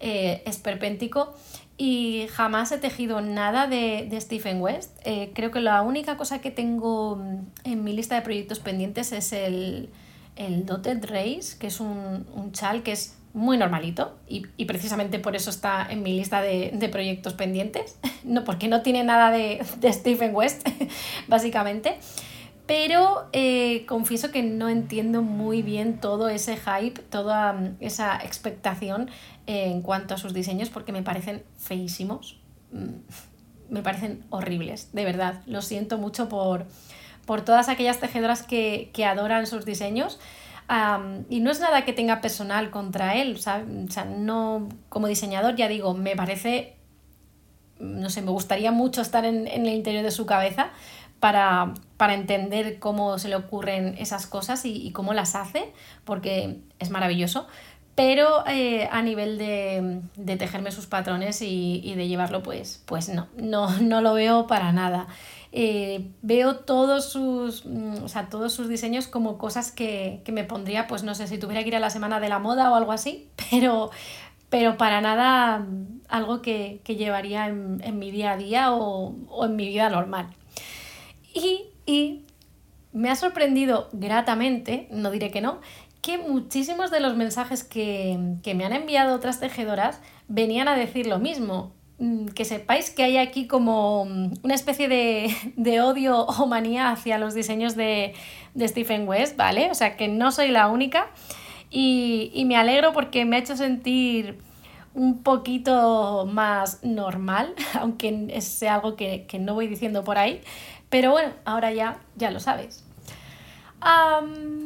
eh, 0.00 0.42
esperpéntico 0.46 1.34
y 1.76 2.26
jamás 2.30 2.72
he 2.72 2.78
tejido 2.78 3.22
nada 3.22 3.66
de, 3.66 4.14
Stephen 4.20 4.60
West. 4.60 4.98
Eh, 5.04 5.30
creo 5.34 5.50
que 5.50 5.60
la 5.60 5.80
única 5.80 6.18
cosa 6.18 6.40
que 6.42 6.50
tengo 6.50 7.18
en 7.64 7.84
mi 7.84 7.94
lista 7.94 8.16
de 8.16 8.20
proyectos 8.20 8.58
pendientes 8.58 9.12
es 9.12 9.32
el, 9.32 9.88
el 10.36 10.66
Dotted 10.66 11.02
Race, 11.06 11.56
que 11.58 11.68
es 11.68 11.80
un, 11.80 12.26
un 12.34 12.52
chal 12.52 12.82
que 12.82 12.92
es 12.92 13.16
muy 13.32 13.56
normalito 13.56 14.18
y, 14.26 14.64
precisamente 14.64 15.18
por 15.18 15.36
eso 15.36 15.50
está 15.50 15.86
en 15.88 16.02
mi 16.02 16.14
lista 16.16 16.42
de, 16.42 16.88
proyectos 16.90 17.34
pendientes, 17.34 17.98
no 18.24 18.44
porque 18.44 18.68
no 18.68 18.82
tiene 18.82 19.04
nada 19.04 19.30
de, 19.30 19.64
Stephen 19.92 20.34
West, 20.34 20.66
básicamente. 21.28 21.98
Pero 22.66 23.28
eh, 23.32 23.84
confieso 23.86 24.30
que 24.30 24.44
no 24.44 24.68
entiendo 24.68 25.22
muy 25.22 25.60
bien 25.60 25.98
todo 25.98 26.28
ese 26.28 26.56
hype, 26.56 27.00
toda 27.02 27.52
mm, 27.52 27.76
esa 27.80 28.18
expectación 28.18 29.10
en 29.46 29.82
cuanto 29.82 30.14
a 30.14 30.18
sus 30.18 30.32
diseños, 30.32 30.70
porque 30.70 30.92
me 30.92 31.02
parecen 31.02 31.42
feísimos, 31.58 32.40
mm, 32.70 33.72
me 33.74 33.82
parecen 33.82 34.24
horribles, 34.30 34.92
de 34.92 35.04
verdad. 35.04 35.42
Lo 35.46 35.62
siento 35.62 35.98
mucho 35.98 36.28
por, 36.28 36.66
por 37.26 37.42
todas 37.42 37.68
aquellas 37.68 37.98
tejedoras 37.98 38.44
que, 38.44 38.90
que 38.92 39.04
adoran 39.04 39.48
sus 39.48 39.64
diseños 39.64 40.20
y 41.28 41.40
no 41.40 41.50
es 41.50 41.58
nada 41.58 41.84
que 41.84 41.92
tenga 41.92 42.20
personal 42.20 42.70
contra 42.70 43.16
él, 43.16 43.34
o 43.34 43.38
sea, 43.38 43.64
no, 44.04 44.68
como 44.88 45.08
diseñador, 45.08 45.56
ya 45.56 45.66
digo, 45.66 45.94
me 45.94 46.14
parece, 46.14 46.76
no 47.80 48.08
sé, 48.08 48.22
me 48.22 48.30
gustaría 48.30 48.70
mucho 48.70 49.00
estar 49.02 49.24
en, 49.24 49.48
el 49.48 49.68
interior 49.68 50.04
de 50.04 50.12
su 50.12 50.26
cabeza 50.26 50.70
para, 51.18 51.74
entender 51.98 52.78
cómo 52.78 53.18
se 53.18 53.28
le 53.28 53.36
ocurren 53.36 53.96
esas 53.98 54.28
cosas 54.28 54.64
y, 54.64 54.92
cómo 54.92 55.12
las 55.12 55.34
hace, 55.34 55.72
porque 56.04 56.58
es 56.78 56.90
maravilloso. 56.90 57.48
Pero 57.96 58.46
eh, 58.46 58.88
a 58.92 59.02
nivel 59.02 59.38
de, 59.38 60.36
tejerme 60.38 60.70
sus 60.70 60.86
patrones 60.86 61.42
y, 61.42 61.80
y, 61.82 61.96
de 61.96 62.06
llevarlo, 62.06 62.44
pues, 62.44 62.82
pues 62.86 63.08
no, 63.08 63.26
no, 63.36 63.68
no 63.80 64.00
lo 64.00 64.14
veo 64.14 64.46
para 64.46 64.72
nada. 64.72 65.08
Eh, 65.52 66.12
veo 66.22 66.56
todos 66.58 67.10
sus, 67.10 67.64
mm, 67.66 68.06
todos 68.30 68.52
sus 68.52 68.68
diseños 68.68 69.08
como 69.08 69.36
cosas 69.36 69.72
que, 69.72 70.22
me 70.32 70.44
pondría, 70.44 70.86
pues 70.86 71.02
no 71.02 71.14
sé, 71.14 71.26
si 71.26 71.38
tuviera 71.38 71.62
que 71.62 71.68
ir 71.68 71.76
a 71.76 71.80
la 71.80 71.90
semana 71.90 72.20
de 72.20 72.28
la 72.28 72.38
moda 72.38 72.70
o 72.70 72.76
algo 72.76 72.92
así, 72.92 73.28
pero, 73.50 73.90
pero 74.48 74.76
para 74.76 75.00
nada 75.00 75.58
mm, 75.58 76.02
algo 76.08 76.40
que, 76.42 76.80
llevaría 76.86 77.48
en, 77.48 77.98
mi 77.98 78.10
día 78.10 78.32
a 78.32 78.36
día 78.36 78.72
o, 78.72 79.14
en 79.44 79.56
mi 79.56 79.68
vida 79.68 79.88
normal. 79.90 80.28
Y, 81.34 81.66
me 82.92 83.10
ha 83.10 83.16
sorprendido 83.16 83.88
gratamente, 83.92 84.88
no 84.90 85.10
diré 85.10 85.30
que 85.30 85.40
no, 85.40 85.60
que 86.02 86.18
muchísimos 86.18 86.90
de 86.90 87.00
los 87.00 87.16
mensajes 87.16 87.62
que, 87.64 88.36
que 88.42 88.54
me 88.54 88.64
han 88.64 88.72
enviado 88.72 89.14
otras 89.14 89.38
tejedoras 89.38 90.00
venían 90.28 90.68
a 90.68 90.76
decir 90.76 91.06
lo 91.06 91.18
mismo. 91.18 91.72
Mm, 92.00 92.28
que 92.28 92.46
sepáis 92.46 92.88
que 92.88 93.02
hay 93.02 93.18
aquí 93.18 93.46
como 93.46 94.06
mm, 94.06 94.32
una 94.42 94.54
especie 94.54 94.88
de, 94.88 95.80
odio 95.82 96.24
o 96.24 96.46
manía 96.46 96.90
hacia 96.90 97.18
los 97.18 97.34
diseños 97.34 97.76
de, 97.76 98.14
Stephen 98.58 99.06
West, 99.06 99.36
¿vale? 99.36 99.70
O 99.70 99.74
sea 99.74 99.96
que 99.96 100.08
no 100.08 100.32
soy 100.32 100.48
la 100.48 100.68
única 100.68 101.08
y, 101.70 102.42
me 102.46 102.56
alegro 102.56 102.92
porque 102.94 103.24
me 103.26 103.36
ha 103.36 103.38
hecho 103.38 103.54
sentir 103.54 104.38
un 104.94 105.22
poquito 105.22 106.26
más 106.26 106.82
normal, 106.82 107.54
aunque 107.74 108.40
sea 108.40 108.76
algo 108.76 108.96
que, 108.96 109.26
no 109.38 109.54
voy 109.54 109.68
diciendo 109.68 110.02
por 110.02 110.16
ahí, 110.16 110.40
pero 110.88 111.10
bueno, 111.12 111.32
ahora 111.44 111.70
ya, 111.72 112.00
ya 112.16 112.30
lo 112.30 112.40
sabéis. 112.40 112.82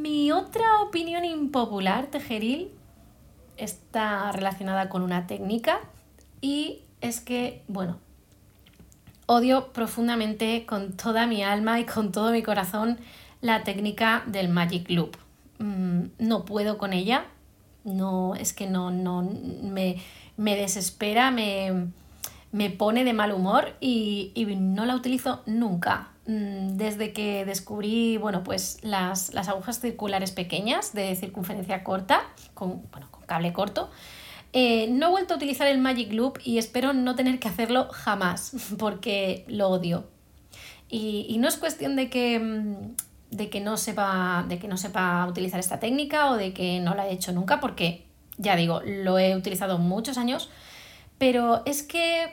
mi 0.01 0.31
otra 0.31 0.83
opinión 0.83 1.25
impopular, 1.25 2.07
Tejeril, 2.07 2.71
está 3.57 4.31
relacionada 4.33 4.89
con 4.89 5.03
una 5.03 5.27
técnica 5.27 5.81
y 6.41 6.84
es 7.05 7.21
que, 7.21 7.63
bueno, 7.69 7.99
odio 9.27 9.73
profundamente 9.73 10.65
con 10.67 10.95
toda 10.95 11.27
mi 11.27 11.43
alma 11.43 11.79
y 11.79 11.85
con 11.85 12.13
todo 12.13 12.33
mi 12.33 12.43
corazón 12.43 12.99
la 13.41 13.63
técnica 13.63 14.23
del 14.27 14.49
Magic 14.49 14.89
Loop. 14.91 15.17
Mm, 15.59 16.05
no 16.19 16.45
puedo 16.45 16.79
con 16.79 16.93
ella, 16.93 17.27
no, 17.85 18.35
es 18.35 18.55
que 18.55 18.67
no, 18.67 18.91
no, 18.91 19.23
me, 19.63 19.97
desespera, 20.37 21.31
me, 21.31 22.71
pone 22.79 23.05
de 23.05 23.13
mal 23.13 23.33
humor 23.33 23.75
y, 23.81 24.33
no 24.59 24.87
la 24.87 24.97
utilizo 24.97 25.43
nunca. 25.45 26.09
Mm, 26.27 26.79
desde 26.79 27.13
que 27.13 27.45
descubrí, 27.45 28.17
bueno, 28.17 28.43
pues 28.43 28.79
las, 28.83 29.35
las 29.35 29.49
agujas 29.49 29.79
circulares 29.81 30.31
pequeñas 30.31 30.95
de 30.95 31.15
circunferencia 31.17 31.85
corta, 31.85 32.23
con, 32.55 32.83
bueno, 32.91 33.09
con 33.11 33.25
cable 33.25 33.53
corto, 33.53 33.91
eh, 34.57 34.87
no 34.89 35.09
he 35.09 35.11
vuelto 35.11 35.35
a 35.35 35.37
utilizar 35.37 35.67
el 35.67 35.79
Magic 35.79 36.13
Loop 36.13 36.39
y 36.45 36.59
espero 36.59 36.93
no 36.93 37.17
tener 37.17 37.41
que 37.41 37.49
hacerlo 37.49 37.89
jamás, 37.91 38.53
porque 38.79 39.45
lo 39.49 39.69
odio. 39.69 40.05
Y, 40.89 41.37
no 41.41 41.49
es 41.49 41.57
cuestión 41.57 41.97
de 41.97 42.09
que, 42.09 42.39
mm, 42.39 42.95
de, 43.33 43.51
que 43.51 43.61
no 43.61 43.77
sepa, 43.77 44.47
de 44.49 44.61
que 44.61 44.69
no 44.69 44.77
sepa 44.77 45.27
utilizar 45.29 45.59
esta 45.59 45.81
técnica 45.81 46.31
o 46.31 46.37
de 46.37 46.53
que 46.53 46.79
no 46.79 46.95
la 46.95 47.09
he 47.09 47.13
hecho 47.13 47.33
nunca, 47.33 47.59
porque 47.59 48.07
ya 48.39 48.55
digo, 48.55 48.81
lo 48.87 49.19
he 49.19 49.35
utilizado 49.35 49.79
muchos 49.79 50.19
años, 50.19 50.49
pero 51.19 51.63
es 51.67 51.83
que 51.83 52.33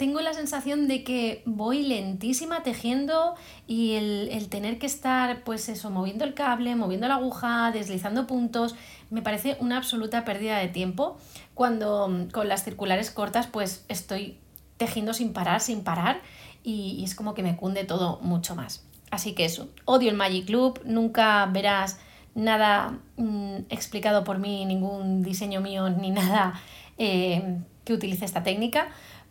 tengo 0.00 0.22
la 0.22 0.32
sensación 0.32 0.88
de 0.88 1.04
que 1.04 1.42
voy 1.44 1.82
lentísima 1.82 2.62
tejiendo 2.62 3.34
y 3.66 3.96
el, 3.96 4.48
tener 4.48 4.78
que 4.78 4.86
estar, 4.86 5.44
pues 5.44 5.68
eso, 5.68 5.90
moviendo 5.90 6.24
el 6.24 6.32
cable, 6.32 6.74
moviendo 6.74 7.06
la 7.06 7.16
aguja, 7.16 7.70
deslizando 7.70 8.26
puntos, 8.26 8.74
me 9.10 9.22
parece 9.22 9.56
una 9.60 9.76
absoluta 9.76 10.24
pérdida 10.24 10.58
de 10.58 10.68
tiempo 10.68 11.18
cuando 11.54 12.08
mm, 12.08 12.30
con 12.30 12.48
las 12.48 12.64
circulares 12.64 13.10
cortas 13.10 13.46
pues 13.46 13.84
estoy 13.88 14.38
tejiendo 14.76 15.12
sin 15.12 15.32
parar, 15.32 15.60
sin 15.60 15.82
parar 15.82 16.22
y, 16.62 17.02
es 17.04 17.14
como 17.14 17.34
que 17.34 17.42
me 17.42 17.56
cunde 17.56 17.84
todo 17.84 18.18
mucho 18.22 18.54
más. 18.54 18.86
Así 19.10 19.34
que 19.34 19.44
eso, 19.44 19.68
odio 19.84 20.08
el 20.10 20.16
Magic 20.16 20.48
Loop, 20.48 20.80
nunca 20.84 21.46
verás 21.46 21.98
nada 22.34 22.98
mm, 23.16 23.56
explicado 23.68 24.24
por 24.24 24.38
mí, 24.38 24.64
ningún 24.64 25.22
diseño 25.22 25.60
mío 25.60 25.90
ni 25.90 26.10
nada 26.10 26.60
eh, 26.96 27.58
que 27.84 27.92
utilice 27.92 28.24
esta 28.24 28.42
técnica 28.42 28.88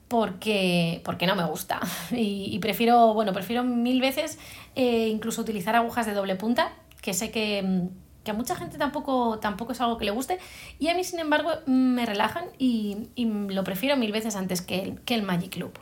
porque, 0.10 1.02
porque 1.06 1.26
no 1.26 1.36
me 1.36 1.46
gusta. 1.46 1.80
Y, 2.12 2.60
prefiero, 2.60 3.13
bueno, 3.13 3.32
prefiero 3.32 3.63
mil 3.63 4.02
veces 4.02 4.38
eh, 4.76 5.08
incluso 5.08 5.42
utilizar 5.42 5.76
agujas 5.76 6.06
de 6.06 6.13
doble 6.13 6.36
punta, 6.36 6.74
que 7.02 7.13
sé 7.13 7.32
que, 7.32 7.89
a 8.25 8.34
mucha 8.34 8.55
gente 8.55 8.77
tampoco, 8.77 9.39
tampoco 9.39 9.71
es 9.71 9.82
algo 9.82 9.97
que 9.97 10.05
le 10.05 10.12
guste, 10.12 10.39
y 10.77 10.88
a 10.89 10.95
mí, 10.95 11.03
sin 11.03 11.19
embargo, 11.19 11.49
me 11.65 12.05
relajan 12.05 12.45
y, 12.58 13.10
lo 13.49 13.63
prefiero 13.63 13.97
mil 13.97 14.12
veces 14.12 14.36
antes 14.36 14.62
que 14.62 14.82
el, 14.82 15.01
que 15.01 15.15
el 15.15 15.23
Magic 15.23 15.55
Loop. 15.58 15.79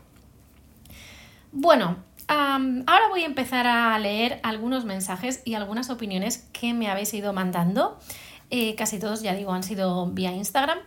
Bueno, 1.52 1.97
ahora 2.28 3.08
voy 3.10 3.23
a 3.23 3.26
empezar 3.26 3.67
a 3.67 3.97
leer 4.00 4.39
algunos 4.43 4.86
mensajes 4.86 5.41
y 5.45 5.54
algunas 5.54 5.89
opiniones 5.89 6.50
que 6.54 6.73
me 6.73 6.89
habéis 6.89 7.13
ido 7.13 7.34
mandando. 7.34 8.00
Eh, 8.50 8.76
casi 8.76 9.00
todos, 9.00 9.21
ya 9.21 9.34
digo, 9.34 9.54
han 9.54 9.63
sido 9.63 10.08
vía 10.08 10.32
Instagram. 10.32 10.80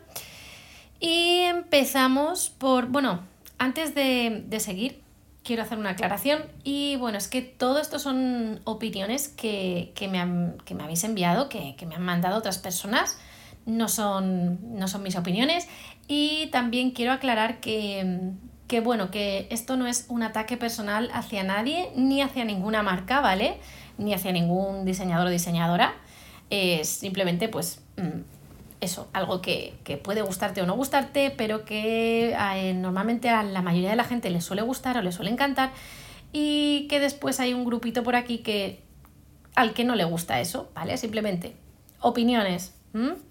Y 0.99 1.41
empezamos 1.43 2.51
por, 2.51 2.87
bueno, 2.87 3.21
antes 3.59 3.95
de, 3.95 4.47
seguir, 4.61 5.03
quiero 5.45 5.63
hacer 5.63 5.79
una 5.79 5.91
aclaración. 5.91 6.43
Y 6.65 6.97
bueno, 6.97 7.19
es 7.19 7.29
que 7.29 7.43
todo 7.43 7.79
esto 7.79 7.99
son 7.99 8.61
opiniones 8.65 9.29
que, 9.29 9.93
me, 10.11 10.55
que 10.65 10.75
me, 10.75 10.83
habéis 10.83 11.05
enviado, 11.05 11.49
que, 11.49 11.75
me 11.87 11.95
han 11.95 12.03
mandado 12.03 12.39
otras 12.39 12.59
personas. 12.59 13.19
No 13.67 13.89
son, 13.89 14.79
no 14.79 14.89
son 14.89 15.03
mis 15.03 15.17
opiniones. 15.17 15.69
Y 16.09 16.49
también 16.49 16.91
quiero 16.91 17.13
aclarar 17.13 17.61
que, 17.61 18.33
que, 18.67 18.81
bueno, 18.81 19.11
que 19.11 19.47
esto 19.51 19.77
no 19.77 19.87
es 19.87 20.07
un 20.09 20.23
ataque 20.23 20.57
personal 20.57 21.11
hacia 21.13 21.45
nadie, 21.45 21.91
ni 21.95 22.23
hacia 22.23 22.45
ninguna 22.45 22.83
marca, 22.83 23.21
¿vale? 23.21 23.59
Ni 23.99 24.15
hacia 24.15 24.33
ningún 24.33 24.85
diseñador 24.85 25.27
o 25.27 25.31
diseñadora. 25.31 25.95
Es 26.49 26.89
simplemente, 26.89 27.49
pues. 27.49 27.83
Mm, 27.97 28.40
eso, 28.81 29.09
algo 29.13 29.43
que, 29.43 30.01
puede 30.03 30.23
gustarte 30.23 30.63
o 30.63 30.67
no 30.67 30.75
gustarte, 30.75 31.31
pero 31.31 31.65
que 31.65 32.35
eh, 32.35 32.75
normalmente 32.75 33.29
a 33.29 33.43
la 33.43 33.63
mayoría 33.63 33.91
de 33.91 33.97
la 33.97 34.05
gente 34.05 34.31
le 34.31 34.41
suele 34.41 34.63
gustar 34.63 34.97
o 34.97 35.03
le 35.03 35.13
suele 35.13 35.31
encantar 35.31 35.71
y 36.33 36.87
que 36.89 37.01
después 37.01 37.41
hay 37.41 37.55
un 37.55 37.65
grupito 37.65 38.03
por 38.03 38.17
aquí 38.17 38.39
que 38.39 38.83
al 39.55 39.75
que 39.75 39.85
no 39.85 39.95
le 39.97 40.05
gusta 40.05 40.41
eso, 40.41 40.71
¿vale? 40.75 40.97
Simplemente 40.97 41.57
opiniones, 42.01 42.75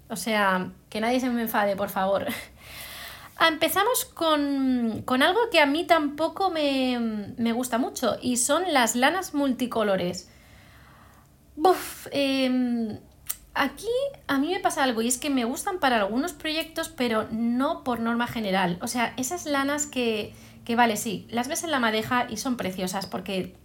o 0.08 0.16
sea, 0.16 0.70
que 0.88 1.00
nadie 1.00 1.18
se 1.20 1.28
me 1.28 1.42
enfade, 1.42 1.76
por 1.76 1.88
favor. 1.88 2.26
Ah, 3.42 3.48
empezamos 3.48 4.04
con, 4.04 5.02
algo 5.22 5.40
que 5.50 5.60
a 5.60 5.64
mí 5.64 5.86
tampoco 5.86 6.50
me, 6.50 7.52
gusta 7.54 7.78
mucho 7.78 8.18
y 8.20 8.36
son 8.36 8.64
las 8.70 8.96
lanas 8.96 9.32
multicolores. 9.32 10.30
Buf, 11.56 12.06
eh, 12.10 13.00
Aquí 13.54 13.88
a 14.28 14.38
mí 14.38 14.52
me 14.52 14.60
pasa 14.60 14.84
algo 14.84 15.02
y 15.02 15.08
es 15.08 15.18
que 15.18 15.28
me 15.28 15.44
gustan 15.44 15.80
para 15.80 15.96
algunos 15.96 16.32
proyectos, 16.32 16.88
pero 16.88 17.26
no 17.30 17.82
por 17.82 18.00
norma 18.00 18.26
general. 18.26 18.78
O 18.80 18.86
sea, 18.86 19.12
esas 19.16 19.44
lanas 19.44 19.86
que, 19.86 20.32
que 20.64 20.76
vale, 20.76 20.96
sí, 20.96 21.26
las 21.30 21.48
ves 21.48 21.64
en 21.64 21.70
la 21.70 21.80
madeja 21.80 22.26
y 22.30 22.36
son 22.36 22.56
preciosas 22.56 23.06
porque 23.06 23.56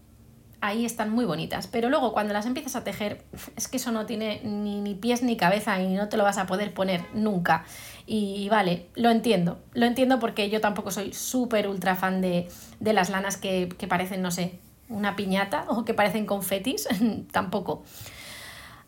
ahí 0.61 0.85
están 0.85 1.11
muy 1.11 1.25
bonitas, 1.25 1.67
pero 1.67 1.89
luego 1.89 2.13
cuando 2.13 2.33
las 2.33 2.47
empiezas 2.47 2.75
a 2.75 2.83
tejer 2.83 3.23
es 3.55 3.67
que 3.67 3.77
eso 3.77 3.91
no 3.91 4.05
tiene 4.05 4.41
ni, 4.43 4.81
ni 4.81 4.95
pies 4.95 5.21
ni 5.21 5.37
cabeza 5.37 5.79
y 5.79 5.93
no 5.93 6.09
te 6.09 6.17
lo 6.17 6.23
vas 6.23 6.37
a 6.37 6.47
poder 6.47 6.73
poner 6.73 7.01
nunca. 7.13 7.65
Y, 8.07 8.49
vale, 8.49 8.87
lo 8.95 9.09
entiendo, 9.09 9.59
lo 9.73 9.85
entiendo 9.85 10.19
porque 10.19 10.49
yo 10.49 10.61
tampoco 10.61 10.91
soy 10.91 11.13
súper 11.13 11.67
ultra 11.67 11.95
fan 11.95 12.21
de, 12.21 12.47
de, 12.79 12.93
las 12.93 13.09
lanas 13.09 13.37
que, 13.37 13.69
que 13.77 13.87
parecen, 13.87 14.21
no 14.21 14.31
sé, 14.31 14.59
una 14.89 15.15
piñata 15.15 15.65
o 15.69 15.85
que 15.85 15.93
parecen 15.93 16.25
confetis, 16.25 16.87
tampoco 17.31 17.83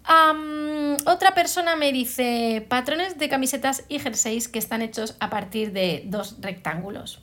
otra 0.08 1.34
persona 1.34 1.76
me 1.76 1.92
dice 1.92 2.66
patrones 2.68 3.18
de 3.18 3.30
camisetas 3.30 3.84
y 3.90 4.00
jerseys 4.00 4.48
que 4.48 4.60
están 4.60 4.82
hechos 4.82 5.16
a 5.20 5.30
partir 5.30 5.74
de 5.74 6.04
dos 6.08 6.38
rectángulos. 6.40 7.22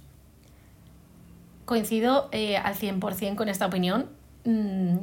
Coincido 1.64 2.28
eh, 2.32 2.58
al 2.58 2.74
100% 2.74 3.36
con 3.36 3.48
esta 3.48 3.66
opinión. 3.66 4.10
Mm, 4.44 4.98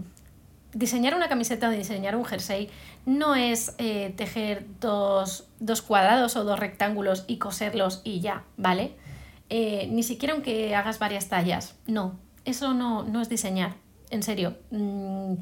diseñar 0.73 1.15
una 1.15 1.27
camiseta 1.27 1.67
o 1.67 1.71
diseñar 1.71 2.15
un 2.15 2.25
jersey 2.25 2.69
no 3.05 3.35
es 3.35 3.73
eh, 3.77 4.13
tejer 4.15 4.65
dos, 4.79 5.47
cuadrados 5.87 6.35
o 6.35 6.43
dos 6.43 6.59
rectángulos 6.59 7.25
y 7.27 7.37
coserlos 7.37 8.01
y 8.03 8.19
ya, 8.21 8.43
¿vale? 8.57 8.93
Eh, 9.49 9.87
ni 9.91 10.03
siquiera 10.03 10.33
aunque 10.33 10.75
hagas 10.75 10.99
varias 10.99 11.29
tallas. 11.29 11.75
No, 11.87 12.19
eso 12.45 12.73
no, 12.73 13.03
no 13.03 13.21
es 13.21 13.29
diseñar, 13.29 13.75
en 14.11 14.23
serio. 14.23 14.57
Mm, 14.69 15.35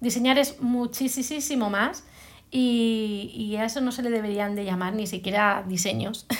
Diseñar 0.00 0.38
es 0.38 0.60
muchísimo 0.60 1.70
más 1.70 2.04
y, 2.50 3.56
a 3.58 3.64
eso 3.64 3.80
no 3.80 3.92
se 3.92 4.02
le 4.02 4.10
deberían 4.10 4.54
de 4.54 4.64
llamar 4.64 4.94
ni 4.94 5.06
siquiera 5.06 5.64
diseños. 5.66 6.26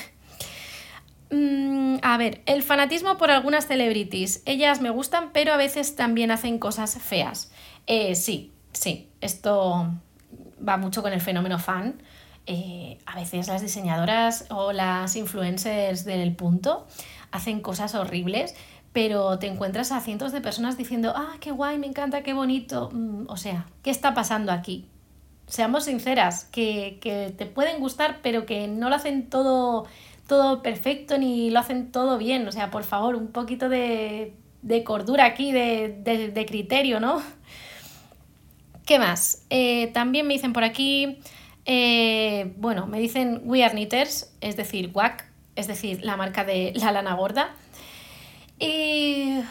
Mm, 1.29 1.97
a 2.03 2.16
ver, 2.19 2.40
el 2.47 2.62
fanatismo 2.62 3.19
por 3.19 3.33
algunas 3.33 3.66
celebrities. 3.66 4.45
Ellas 4.47 4.81
me 4.81 4.90
gustan, 4.90 5.31
pero 5.33 5.53
a 5.53 5.57
veces 5.57 5.97
también 5.97 6.31
hacen 6.31 6.61
cosas 6.61 6.97
feas. 7.03 7.51
Eh, 7.88 8.14
sí, 8.14 8.53
sí, 8.73 9.09
esto 9.21 9.92
va 10.66 10.77
mucho 10.77 11.03
con 11.03 11.12
el 11.12 11.21
fenómeno 11.21 11.59
fan. 11.59 12.01
Eh, 12.47 12.99
a 13.07 13.16
veces 13.16 13.49
las 13.49 13.61
diseñadoras 13.61 14.47
o 14.51 14.73
las 14.73 15.16
influencers 15.16 16.05
del 16.05 16.37
punto 16.37 16.87
hacen 17.33 17.61
cosas 17.61 17.97
horribles 17.97 18.55
pero 18.96 19.38
te 19.38 19.46
encuentras 19.46 19.92
a 19.92 20.00
cientos 20.00 20.32
de 20.32 20.40
personas 20.40 20.78
diciendo, 20.78 21.12
ah, 21.14 21.35
qué 21.38 21.50
guay, 21.50 21.76
me 21.76 21.87
encanta, 21.87 22.22
qué 22.22 22.32
bonito. 22.32 22.88
Mm, 22.94 23.24
o 23.28 23.37
sea, 23.37 23.66
¿qué 23.82 23.90
está 23.90 24.14
pasando 24.14 24.52
aquí? 24.52 24.87
Seamos 25.46 25.85
sinceras, 25.85 26.46
que, 26.46 27.35
te 27.37 27.44
pueden 27.44 27.78
gustar, 27.78 28.20
pero 28.22 28.46
que 28.46 28.68
no 28.68 28.88
lo 28.88 28.94
hacen 28.94 29.28
todo, 29.28 29.85
todo 30.26 30.62
perfecto 30.62 31.18
ni 31.18 31.50
lo 31.50 31.59
hacen 31.59 31.92
todo 31.92 32.16
bien. 32.16 32.48
O 32.48 32.52
sea, 32.52 32.70
por 32.70 32.85
favor, 32.85 33.16
un 33.16 33.26
poquito 33.32 33.68
de, 33.68 34.32
cordura 34.87 35.26
aquí, 35.26 35.52
de, 35.52 36.46
criterio, 36.48 36.98
¿no? 36.98 37.20
¿Qué 38.87 38.98
más? 38.98 39.44
Eh, 39.50 39.88
también 39.88 40.26
me 40.26 40.32
dicen 40.32 40.54
por 40.54 40.64
aquí, 40.64 41.18
eh, 41.66 42.54
bueno, 42.56 42.87
me 42.87 42.98
dicen 42.98 43.42
We 43.44 43.62
Are 43.62 43.74
Knitters, 43.74 44.35
es 44.40 44.56
decir, 44.56 44.90
WAC, 44.94 45.30
es 45.54 45.66
decir, 45.66 46.02
la 46.02 46.16
marca 46.16 46.44
de 46.44 46.72
la 46.76 46.92
lana 46.92 47.12
gorda. 47.12 47.54
Y 48.59 49.42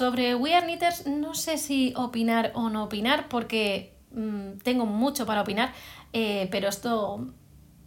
sobre 0.00 0.34
We 0.34 0.54
Are 0.54 0.64
Knitters 0.64 1.06
no 1.06 1.34
sé 1.34 1.58
si 1.58 1.92
opinar 1.96 2.52
o 2.54 2.70
no 2.70 2.84
opinar 2.84 3.28
porque 3.28 3.94
mm, 4.12 4.58
tengo 4.62 4.86
mucho 4.86 5.26
para 5.26 5.42
opinar, 5.42 5.72
eh, 6.12 6.48
pero 6.50 6.68
esto 6.68 7.28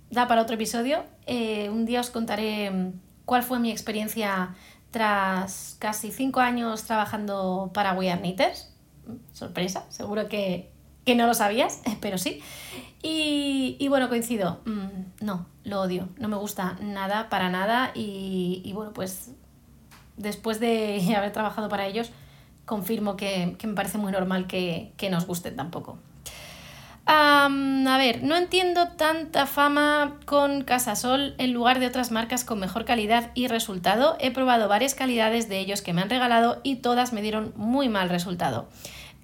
da 0.10 0.28
para 0.28 0.42
otro 0.44 0.56
episodio. 0.56 1.04
Eh, 1.26 1.70
un 1.70 1.86
día 1.86 2.00
os 2.00 2.10
contaré 2.10 2.72
mm, 2.72 2.94
cuál 3.26 3.44
fue 3.44 3.60
mi 3.60 3.72
experiencia 3.72 4.56
tras 4.92 5.76
casi 5.80 6.12
cinco 6.12 6.40
años 6.40 6.84
trabajando 6.84 7.72
para 7.74 7.94
We 7.94 8.12
Are 8.12 8.22
Knitters. 8.22 8.74
Mm, 9.08 9.34
sorpresa, 9.34 9.86
seguro 9.90 10.30
que, 10.30 10.72
no 11.18 11.28
lo 11.28 11.34
sabías, 11.34 11.82
pero 12.00 12.18
sí. 12.18 12.42
Y, 13.02 13.86
bueno, 13.90 14.08
coincido, 14.08 14.62
no, 15.20 15.46
lo 15.66 15.82
odio, 15.82 16.08
no 16.18 16.30
me 16.30 16.38
gusta 16.38 16.78
nada, 16.80 17.28
para 17.30 17.50
nada. 17.50 17.92
Y, 17.94 18.62
y 18.64 18.72
bueno, 18.72 18.94
pues 18.94 19.32
después 20.18 20.60
de 20.60 21.14
haber 21.18 21.32
trabajado 21.32 21.70
para 21.70 21.86
ellos, 21.86 22.12
confirmo 22.66 23.18
que, 23.18 23.58
me 23.64 23.74
parece 23.74 23.98
muy 23.98 24.12
normal 24.12 24.48
que, 24.48 24.94
nos 25.10 25.26
gusten 25.26 25.56
tampoco. 25.56 25.98
a 27.06 27.50
ver, 27.98 28.24
no 28.24 28.36
entiendo 28.36 28.88
tanta 28.90 29.46
fama 29.46 30.20
con 30.26 30.64
Casasol 30.64 31.36
en 31.38 31.54
lugar 31.54 31.80
de 31.80 31.88
otras 31.88 32.12
marcas 32.12 32.46
con 32.46 32.60
mejor 32.60 32.86
calidad 32.86 33.32
y 33.34 33.48
resultado. 33.48 34.16
He 34.20 34.32
probado 34.32 34.68
varias 34.70 34.96
calidades 34.96 35.50
de 35.50 35.60
ellos 35.60 35.82
que 35.82 35.94
me 35.94 36.02
han 36.02 36.10
regalado 36.10 36.62
y 36.64 36.78
todas 36.78 37.12
me 37.14 37.22
dieron 37.22 37.54
muy 37.56 37.90
mal 37.90 38.10
resultado. 38.10 38.68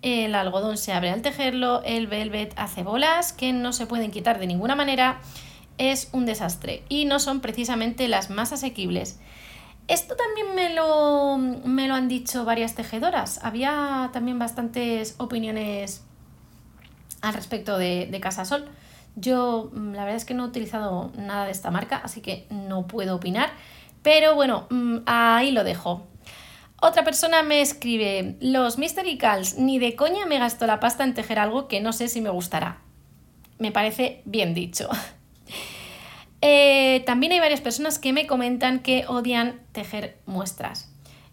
El 0.02 0.34
algodón 0.34 0.78
se 0.78 0.94
abre 0.94 1.10
al 1.10 1.22
tejerlo, 1.22 1.82
el 1.84 2.08
velvet 2.08 2.54
hace 2.56 2.84
bolas 2.84 3.34
que 3.34 3.52
no 3.52 3.74
se 3.74 3.86
pueden 3.86 4.12
quitar 4.12 4.40
de 4.40 4.48
ninguna 4.48 4.76
manera. 4.76 5.20
Es 5.78 6.10
un 6.14 6.26
desastre 6.26 6.84
y 6.88 7.06
no 7.06 7.20
son 7.20 7.42
precisamente 7.42 8.08
las 8.08 8.30
más 8.30 8.54
asequibles. 8.54 9.20
Esto 9.90 10.16
también 10.16 10.54
me 10.54 10.76
lo, 10.76 11.38
me 11.38 11.88
lo 11.88 11.96
han 11.96 12.08
dicho 12.08 12.46
varias 12.46 12.76
tejedoras. 12.76 13.44
Había 13.44 14.12
también 14.14 14.38
bastantes 14.38 15.16
opiniones 15.18 16.04
al 17.22 17.34
respecto 17.34 17.80
de, 17.80 18.08
de 18.10 18.20
Casasol. 18.20 18.70
Yo 19.16 19.72
mm, 19.74 19.94
la 19.94 20.04
verdad 20.04 20.18
es 20.18 20.26
que 20.26 20.36
no 20.36 20.46
he 20.46 20.48
utilizado 20.48 21.12
nada 21.18 21.46
de 21.46 21.52
esta 21.52 21.72
marca, 21.72 21.98
así 22.04 22.22
que 22.22 22.46
no 22.52 22.86
puedo 22.86 23.16
opinar. 23.16 23.50
Pero 24.04 24.36
bueno, 24.36 24.68
mm, 24.70 24.98
ahí 25.08 25.50
lo 25.52 25.64
dejo. 25.64 26.06
Otra 26.80 27.04
persona 27.04 27.42
me 27.42 27.60
escribe, 27.60 28.38
los 28.42 28.78
Mystery 28.78 29.18
Calls, 29.18 29.58
ni 29.58 29.80
de 29.80 29.96
coña 29.96 30.28
me 30.28 30.38
gasto 30.38 30.68
la 30.68 30.80
pasta 30.80 31.04
en 31.04 31.16
tejer 31.16 31.40
algo 31.40 31.68
que 31.68 31.82
no 31.82 31.94
sé 31.94 32.10
si 32.10 32.22
me 32.22 32.30
gustará. 32.30 32.78
Me 33.58 33.72
parece 33.72 34.22
bien 34.26 34.54
dicho. 34.54 34.88
Eh, 36.42 37.04
también 37.06 37.32
hay 37.34 37.40
varias 37.40 37.62
personas 37.62 38.00
que 38.00 38.14
me 38.14 38.28
comentan 38.28 38.80
que 38.80 39.06
odian 39.08 39.60
tejer 39.72 40.18
muestras. 40.26 40.92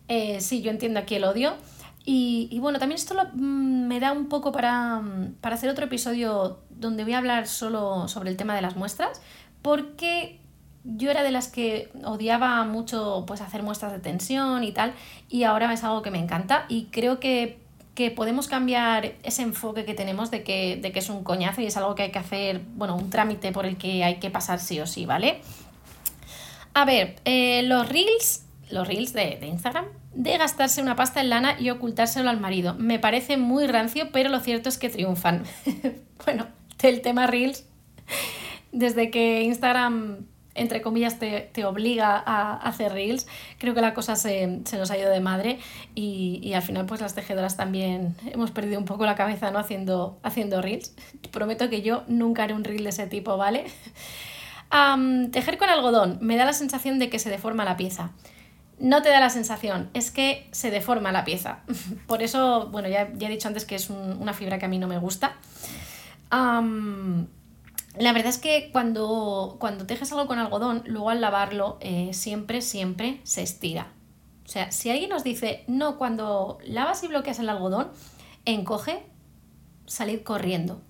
Eh, 0.08 0.40
sí, 0.40 0.62
yo 0.62 0.70
entiendo 0.70 1.00
aquí 1.00 1.14
el 1.14 1.24
odio. 1.24 1.54
Y, 2.08 2.56
bueno, 2.60 2.78
también 2.78 3.00
esto 3.00 3.16
mm, 3.34 3.88
me 3.88 3.98
da 3.98 4.12
un 4.12 4.28
poco 4.28 4.52
para, 4.52 5.00
mm, 5.00 5.34
para 5.40 5.56
hacer 5.56 5.68
otro 5.68 5.86
episodio 5.86 6.60
donde 6.70 7.02
voy 7.02 7.14
a 7.14 7.18
hablar 7.18 7.48
solo 7.48 8.06
sobre 8.06 8.30
el 8.30 8.36
tema 8.36 8.54
de 8.54 8.62
las 8.62 8.76
muestras, 8.76 9.20
porque 9.60 10.38
yo 10.84 11.10
era 11.10 11.24
de 11.24 11.32
las 11.32 11.48
que 11.48 11.90
odiaba 12.04 12.64
mucho 12.64 13.24
pues 13.26 13.40
hacer 13.40 13.64
muestras 13.64 13.90
de 13.90 13.98
tensión 13.98 14.62
y 14.62 14.70
tal, 14.70 14.94
y 15.28 15.42
ahora 15.42 15.72
es 15.72 15.82
algo 15.82 16.02
que 16.02 16.12
me 16.12 16.18
encanta 16.18 16.64
y 16.68 16.86
creo 16.86 17.18
que, 17.18 17.58
podemos 18.14 18.48
cambiar 18.48 19.14
ese 19.22 19.42
enfoque 19.42 19.84
que 19.84 19.94
tenemos 19.94 20.30
de 20.30 20.42
que, 20.42 20.76
de 20.76 20.92
que, 20.92 20.98
es 20.98 21.08
un 21.08 21.24
coñazo 21.24 21.60
y 21.62 21.66
es 21.66 21.76
algo 21.76 21.94
que 21.94 22.04
hay 22.04 22.10
que 22.10 22.18
hacer, 22.18 22.60
bueno, 22.76 22.94
un 22.94 23.10
trámite 23.10 23.52
por 23.52 23.66
el 23.66 23.76
que 23.76 24.04
hay 24.04 24.16
que 24.16 24.30
pasar 24.30 24.60
sí 24.60 24.78
o 24.80 24.86
sí, 24.86 25.06
¿vale? 25.06 25.40
A 26.74 26.84
ver, 26.84 27.16
eh, 27.24 27.62
los 27.64 27.88
reels, 27.88 28.44
los 28.70 28.86
reels 28.86 29.12
de, 29.12 29.38
de 29.40 29.46
Instagram, 29.46 29.86
de 30.14 30.38
gastarse 30.38 30.82
una 30.82 30.96
pasta 30.96 31.20
en 31.20 31.30
lana 31.30 31.56
y 31.58 31.70
ocultárselo 31.70 32.30
al 32.30 32.40
marido. 32.40 32.74
Me 32.74 32.98
parece 32.98 33.36
muy 33.36 33.66
rancio, 33.66 34.10
pero 34.12 34.28
lo 34.28 34.40
cierto 34.40 34.68
es 34.68 34.78
que 34.78 34.88
triunfan. 34.88 35.44
bueno, 36.24 36.46
del 36.78 37.00
tema 37.00 37.26
reels, 37.26 37.64
desde 38.72 39.10
que 39.10 39.42
Instagram 39.42 40.26
entre 40.56 40.82
comillas, 40.82 41.18
te, 41.18 41.64
obliga 41.64 42.22
a 42.24 42.56
hacer 42.56 42.92
reels, 42.92 43.26
creo 43.58 43.74
que 43.74 43.80
la 43.80 43.94
cosa 43.94 44.16
se, 44.16 44.46
nos 44.46 44.90
ha 44.90 44.98
ido 44.98 45.10
de 45.10 45.20
madre 45.20 45.58
y, 45.94 46.52
al 46.54 46.62
final 46.62 46.86
pues 46.86 47.00
las 47.00 47.14
tejedoras 47.14 47.56
también 47.56 48.16
hemos 48.32 48.50
perdido 48.50 48.78
un 48.78 48.84
poco 48.84 49.04
la 49.04 49.14
cabeza 49.14 49.50
¿no? 49.50 49.58
haciendo, 49.58 50.18
haciendo 50.22 50.62
reels. 50.62 50.94
Prometo 51.30 51.68
que 51.68 51.82
yo 51.82 52.04
nunca 52.08 52.44
haré 52.44 52.54
un 52.54 52.64
reel 52.64 52.84
de 52.84 52.90
ese 52.90 53.06
tipo, 53.06 53.36
¿vale? 53.36 53.66
tejer 55.32 55.58
con 55.58 55.68
algodón 55.68 56.18
me 56.20 56.36
da 56.36 56.44
la 56.44 56.52
sensación 56.52 56.98
de 56.98 57.08
que 57.08 57.18
se 57.18 57.30
deforma 57.30 57.64
la 57.64 57.76
pieza. 57.76 58.10
No 58.78 59.00
te 59.00 59.08
da 59.08 59.20
la 59.20 59.30
sensación, 59.30 59.88
es 59.94 60.10
que 60.10 60.48
se 60.52 60.70
deforma 60.70 61.10
la 61.12 61.24
pieza. 61.24 61.60
Por 62.06 62.22
eso, 62.22 62.68
bueno, 62.70 62.88
ya, 62.88 63.02
he 63.02 63.28
dicho 63.28 63.48
antes 63.48 63.64
que 63.64 63.74
es 63.74 63.88
una 63.90 64.34
fibra 64.34 64.58
que 64.58 64.66
a 64.66 64.68
mí 64.68 64.78
no 64.78 64.86
me 64.86 64.98
gusta. 64.98 65.36
La 67.98 68.12
verdad 68.12 68.28
es 68.28 68.38
que 68.38 68.70
cuando, 68.72 69.56
cuando 69.58 69.86
tejes 69.86 70.12
algo 70.12 70.26
con 70.26 70.38
algodón, 70.38 70.82
luego 70.86 71.10
al 71.10 71.20
lavarlo, 71.20 71.78
eh, 71.80 72.10
siempre, 72.12 72.60
siempre 72.60 73.20
se 73.22 73.42
estira. 73.42 73.92
O 74.44 74.48
sea, 74.48 74.70
si 74.70 74.90
alguien 74.90 75.10
nos 75.10 75.24
dice, 75.24 75.64
no, 75.66 75.96
cuando 75.96 76.58
lavas 76.64 77.02
y 77.02 77.08
bloqueas 77.08 77.38
el 77.38 77.48
algodón, 77.48 77.90
encoge, 78.44 79.06
salid 79.86 80.20
corriendo. 80.20 80.82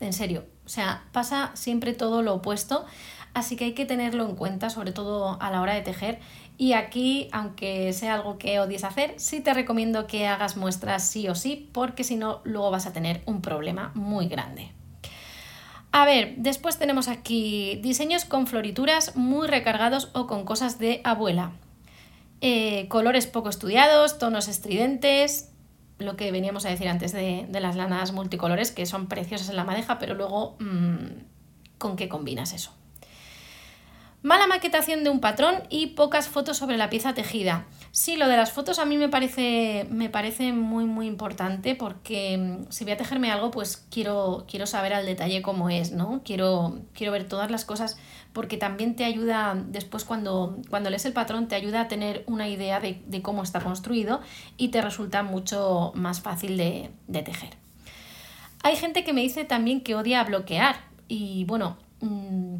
En 0.00 0.12
serio. 0.12 0.44
O 0.66 0.68
sea, 0.68 1.04
pasa 1.12 1.52
siempre 1.54 1.92
todo 1.92 2.22
lo 2.22 2.34
opuesto. 2.34 2.84
Así 3.32 3.56
que 3.56 3.64
hay 3.64 3.72
que 3.72 3.86
tenerlo 3.86 4.24
en 4.28 4.36
cuenta, 4.36 4.70
sobre 4.70 4.92
todo 4.92 5.40
a 5.40 5.50
la 5.50 5.60
hora 5.60 5.74
de 5.74 5.82
tejer. 5.82 6.20
Y 6.56 6.72
aquí, 6.72 7.28
aunque 7.32 7.92
sea 7.92 8.14
algo 8.14 8.38
que 8.38 8.60
odies 8.60 8.84
hacer, 8.84 9.14
sí 9.16 9.40
te 9.40 9.54
recomiendo 9.54 10.06
que 10.06 10.26
hagas 10.26 10.56
muestras 10.56 11.08
sí 11.08 11.28
o 11.28 11.34
sí, 11.34 11.68
porque 11.72 12.04
si 12.04 12.16
no, 12.16 12.40
luego 12.44 12.70
vas 12.70 12.86
a 12.86 12.92
tener 12.92 13.22
un 13.26 13.40
problema 13.40 13.90
muy 13.94 14.28
grande. 14.28 14.70
A 15.96 16.04
ver, 16.04 16.34
después 16.38 16.76
tenemos 16.76 17.06
aquí 17.06 17.78
diseños 17.80 18.24
con 18.24 18.48
florituras 18.48 19.14
muy 19.14 19.46
recargados 19.46 20.10
o 20.12 20.26
con 20.26 20.44
cosas 20.44 20.80
de 20.80 21.00
abuela. 21.04 21.52
Eh, 22.40 22.88
colores 22.88 23.28
poco 23.28 23.48
estudiados, 23.48 24.18
tonos 24.18 24.48
estridentes, 24.48 25.52
lo 26.00 26.16
que 26.16 26.32
veníamos 26.32 26.66
a 26.66 26.70
decir 26.70 26.88
antes 26.88 27.12
de, 27.12 27.46
las 27.48 27.76
lanas 27.76 28.10
multicolores, 28.10 28.72
que 28.72 28.86
son 28.86 29.06
preciosas 29.06 29.48
en 29.50 29.54
la 29.54 29.62
madeja, 29.62 30.00
pero 30.00 30.14
luego, 30.14 30.56
mm, 30.58 31.78
¿con 31.78 31.94
qué 31.94 32.08
combinas 32.08 32.54
eso? 32.54 32.74
Mala 34.24 34.46
maquetación 34.46 35.04
de 35.04 35.10
un 35.10 35.20
patrón 35.20 35.64
y 35.68 35.88
pocas 35.88 36.28
fotos 36.28 36.56
sobre 36.56 36.78
la 36.78 36.88
pieza 36.88 37.12
tejida. 37.12 37.66
Sí, 37.90 38.16
lo 38.16 38.26
de 38.26 38.38
las 38.38 38.52
fotos 38.52 38.78
a 38.78 38.86
mí 38.86 38.96
me 38.96 39.10
parece, 39.10 39.86
me 39.90 40.08
parece 40.08 40.54
muy 40.54 40.86
muy 40.86 41.06
importante 41.06 41.74
porque 41.74 42.38
mm, 42.38 42.72
si 42.72 42.84
voy 42.84 42.94
a 42.94 42.96
tejerme 42.96 43.30
algo 43.30 43.50
pues 43.50 43.86
quiero, 43.90 44.46
quiero 44.48 44.64
saber 44.64 44.94
al 44.94 45.04
detalle 45.04 45.42
cómo 45.42 45.68
es, 45.68 45.92
¿no? 45.92 46.22
Quiero, 46.24 46.78
quiero 46.94 47.12
ver 47.12 47.28
todas 47.28 47.50
las 47.50 47.66
cosas 47.66 47.98
porque 48.32 48.56
también 48.56 48.96
te 48.96 49.04
ayuda 49.04 49.62
después 49.66 50.04
cuando, 50.04 50.56
cuando 50.70 50.88
lees 50.88 51.04
el 51.04 51.12
patrón 51.12 51.46
te 51.46 51.54
ayuda 51.54 51.82
a 51.82 51.88
tener 51.88 52.24
una 52.26 52.48
idea 52.48 52.80
de, 52.80 53.20
cómo 53.20 53.42
está 53.42 53.60
construido 53.60 54.22
y 54.56 54.68
te 54.68 54.80
resulta 54.80 55.22
mucho 55.22 55.92
más 55.94 56.22
fácil 56.22 56.56
de, 56.56 56.88
de 57.08 57.22
tejer. 57.22 57.58
Hay 58.62 58.76
gente 58.76 59.04
que 59.04 59.12
me 59.12 59.20
dice 59.20 59.44
también 59.44 59.82
que 59.82 59.94
odia 59.94 60.24
bloquear 60.24 60.76
y 61.08 61.44
bueno... 61.44 61.76
Mmm, 62.00 62.56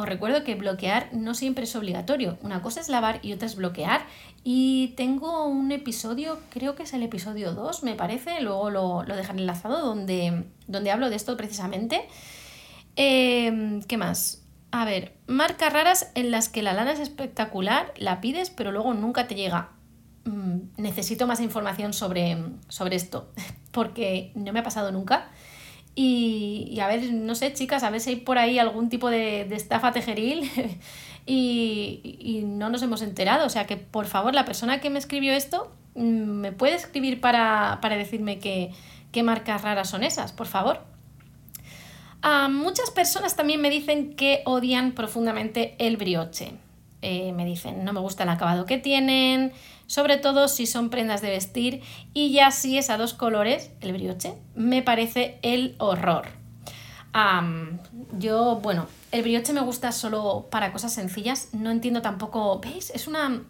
os 0.00 0.06
recuerdo 0.06 0.44
que 0.44 0.54
bloquear 0.54 1.10
no 1.12 1.34
siempre 1.34 1.64
es 1.64 1.76
obligatorio. 1.76 2.38
Una 2.42 2.62
cosa 2.62 2.80
es 2.80 2.88
lavar 2.88 3.20
y 3.22 3.32
otra 3.34 3.46
es 3.46 3.54
bloquear. 3.54 4.06
Y 4.42 4.94
tengo 4.96 5.46
un 5.46 5.72
episodio, 5.72 6.40
creo 6.48 6.74
que 6.74 6.84
es 6.84 6.94
el 6.94 7.02
episodio 7.02 7.52
2, 7.52 7.82
me 7.82 7.94
parece, 7.94 8.40
luego 8.40 8.70
lo, 8.70 9.02
lo 9.04 9.16
dejaré 9.16 9.40
enlazado, 9.40 9.84
donde, 9.84 10.44
donde 10.66 10.90
hablo 10.90 11.10
de 11.10 11.16
esto 11.16 11.36
precisamente. 11.36 12.08
Em, 12.96 13.82
¿Qué 13.82 13.98
más? 13.98 14.46
A 14.70 14.84
ver, 14.84 15.16
marcas 15.26 15.72
raras 15.72 16.10
en 16.14 16.30
las 16.30 16.48
que 16.48 16.62
la 16.62 16.72
lana 16.72 16.92
es 16.92 17.00
espectacular, 17.00 17.92
la 17.96 18.20
pides, 18.20 18.50
pero 18.50 18.72
luego 18.72 18.94
nunca 18.94 19.28
te 19.28 19.34
llega. 19.34 19.72
Mm, 20.24 20.60
necesito 20.78 21.26
más 21.26 21.40
información 21.40 21.92
sobre, 21.92 22.38
sobre 22.68 22.96
esto, 22.96 23.32
porque 23.72 24.32
no 24.34 24.52
me 24.52 24.60
ha 24.60 24.64
pasado 24.64 24.92
nunca. 24.92 25.28
Y, 25.94 26.78
a 26.80 26.86
ver, 26.86 27.12
no 27.12 27.34
sé, 27.34 27.52
chicas, 27.52 27.82
a 27.82 27.90
ver 27.90 28.00
si 28.00 28.10
hay 28.10 28.16
por 28.16 28.38
ahí 28.38 28.58
algún 28.58 28.88
tipo 28.88 29.10
de, 29.10 29.42
estafa 29.54 29.92
tejeril 29.92 30.48
y, 31.26 32.42
no 32.46 32.70
nos 32.70 32.82
hemos 32.82 33.02
enterado. 33.02 33.46
O 33.46 33.50
sea 33.50 33.66
que, 33.66 33.76
por 33.76 34.06
favor, 34.06 34.34
la 34.34 34.44
persona 34.44 34.80
que 34.80 34.90
me 34.90 34.98
escribió 34.98 35.32
esto, 35.32 35.72
mm, 35.94 36.00
¿me 36.02 36.52
puede 36.52 36.76
escribir 36.76 37.20
para, 37.20 37.78
decirme 37.82 38.38
qué, 38.38 38.72
marcas 39.22 39.62
raras 39.62 39.90
son 39.90 40.02
esas, 40.02 40.32
por 40.32 40.46
favor? 40.46 40.88
muchas 42.50 42.90
personas 42.90 43.34
también 43.34 43.62
me 43.62 43.70
dicen 43.70 44.14
que 44.14 44.42
odian 44.44 44.92
profundamente 44.92 45.74
el 45.78 45.96
brioche. 45.96 46.52
Eh, 47.02 47.32
me 47.32 47.46
dicen, 47.46 47.82
no 47.82 47.94
me 47.94 48.00
gusta 48.00 48.24
el 48.24 48.28
acabado 48.28 48.66
que 48.66 48.76
tienen, 48.76 49.52
sobre 49.90 50.18
todo 50.18 50.46
si 50.46 50.66
son 50.66 50.88
prendas 50.88 51.20
de 51.20 51.30
vestir 51.30 51.82
y 52.14 52.30
ya 52.30 52.52
si 52.52 52.78
es 52.78 52.90
a 52.90 52.96
dos 52.96 53.12
colores, 53.12 53.72
el 53.80 53.92
brioche, 53.92 54.34
me 54.54 54.82
parece 54.82 55.40
el 55.42 55.74
horror. 55.78 56.28
yo, 58.16 58.60
bueno, 58.62 58.86
el 59.10 59.22
brioche 59.22 59.52
me 59.52 59.62
gusta 59.62 59.90
solo 59.90 60.46
para 60.48 60.72
cosas 60.72 60.94
sencillas, 60.94 61.48
no 61.54 61.72
entiendo 61.72 62.02
tampoco, 62.02 62.60
¿veis? 62.60 62.90
Es 62.90 63.08
una... 63.08 63.42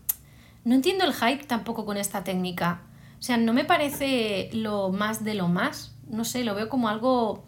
No 0.65 0.75
entiendo 0.75 1.05
el 1.05 1.13
hype 1.13 1.45
tampoco 1.45 1.85
con 1.85 1.99
esta 1.99 2.25
técnica. 2.25 2.85
O 3.19 3.23
sea, 3.23 3.37
no 3.37 3.53
me 3.53 3.67
parece 3.67 4.49
lo 4.55 4.89
más 4.89 5.23
de 5.23 5.35
lo 5.35 5.49
más. 5.49 5.95
No 6.09 6.25
sé, 6.25 6.43
lo 6.43 6.55
veo 6.55 6.71
como 6.71 6.89
algo 6.89 7.45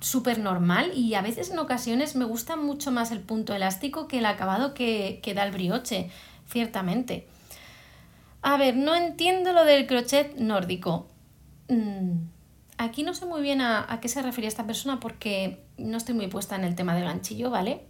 súper 0.00 0.38
normal 0.38 0.92
y 0.94 1.12
a 1.16 1.20
veces 1.20 1.50
en 1.50 1.58
ocasiones 1.58 2.16
me 2.16 2.24
gusta 2.24 2.56
mucho 2.56 2.92
más 2.92 3.10
el 3.10 3.20
punto 3.20 3.54
elástico 3.54 4.08
que 4.08 4.20
el 4.20 4.24
acabado 4.24 4.72
que, 4.72 5.20
que 5.22 5.34
da 5.34 5.44
el 5.44 5.52
brioche, 5.52 6.10
ciertamente. 6.46 7.28
A 8.42 8.56
ver, 8.56 8.76
no 8.76 8.94
entiendo 8.94 9.52
lo 9.52 9.64
del 9.64 9.86
crochet 9.86 10.36
nórdico. 10.36 11.06
Mm, 11.68 12.28
aquí 12.78 13.02
no 13.02 13.14
sé 13.14 13.26
muy 13.26 13.42
bien 13.42 13.60
a, 13.60 13.98
qué 14.00 14.08
se 14.08 14.22
refería 14.22 14.48
esta 14.48 14.66
persona 14.66 15.00
porque 15.00 15.62
no 15.76 15.98
estoy 15.98 16.14
muy 16.14 16.28
puesta 16.28 16.56
en 16.56 16.64
el 16.64 16.74
tema 16.74 16.94
del 16.94 17.04
ganchillo, 17.04 17.50
¿vale? 17.50 17.82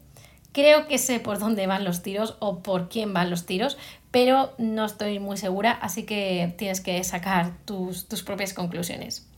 Creo 0.53 0.89
que 0.89 0.99
sé 0.99 1.21
por 1.21 1.39
dónde 1.39 1.69
van 1.69 1.85
los 1.85 2.03
tiros 2.03 2.37
o 2.41 2.59
por 2.59 2.89
quién 2.89 3.15
van 3.15 3.31
los 3.31 3.47
tiros, 3.47 3.79
pero 4.11 4.53
no 4.59 4.85
estoy 4.85 5.21
muy 5.21 5.37
segura, 5.37 5.71
así 5.71 6.03
que 6.03 6.55
tienes 6.59 6.81
que 6.81 7.03
sacar 7.05 7.53
tus, 7.65 8.05
propias 8.25 8.53
conclusiones. 8.53 9.29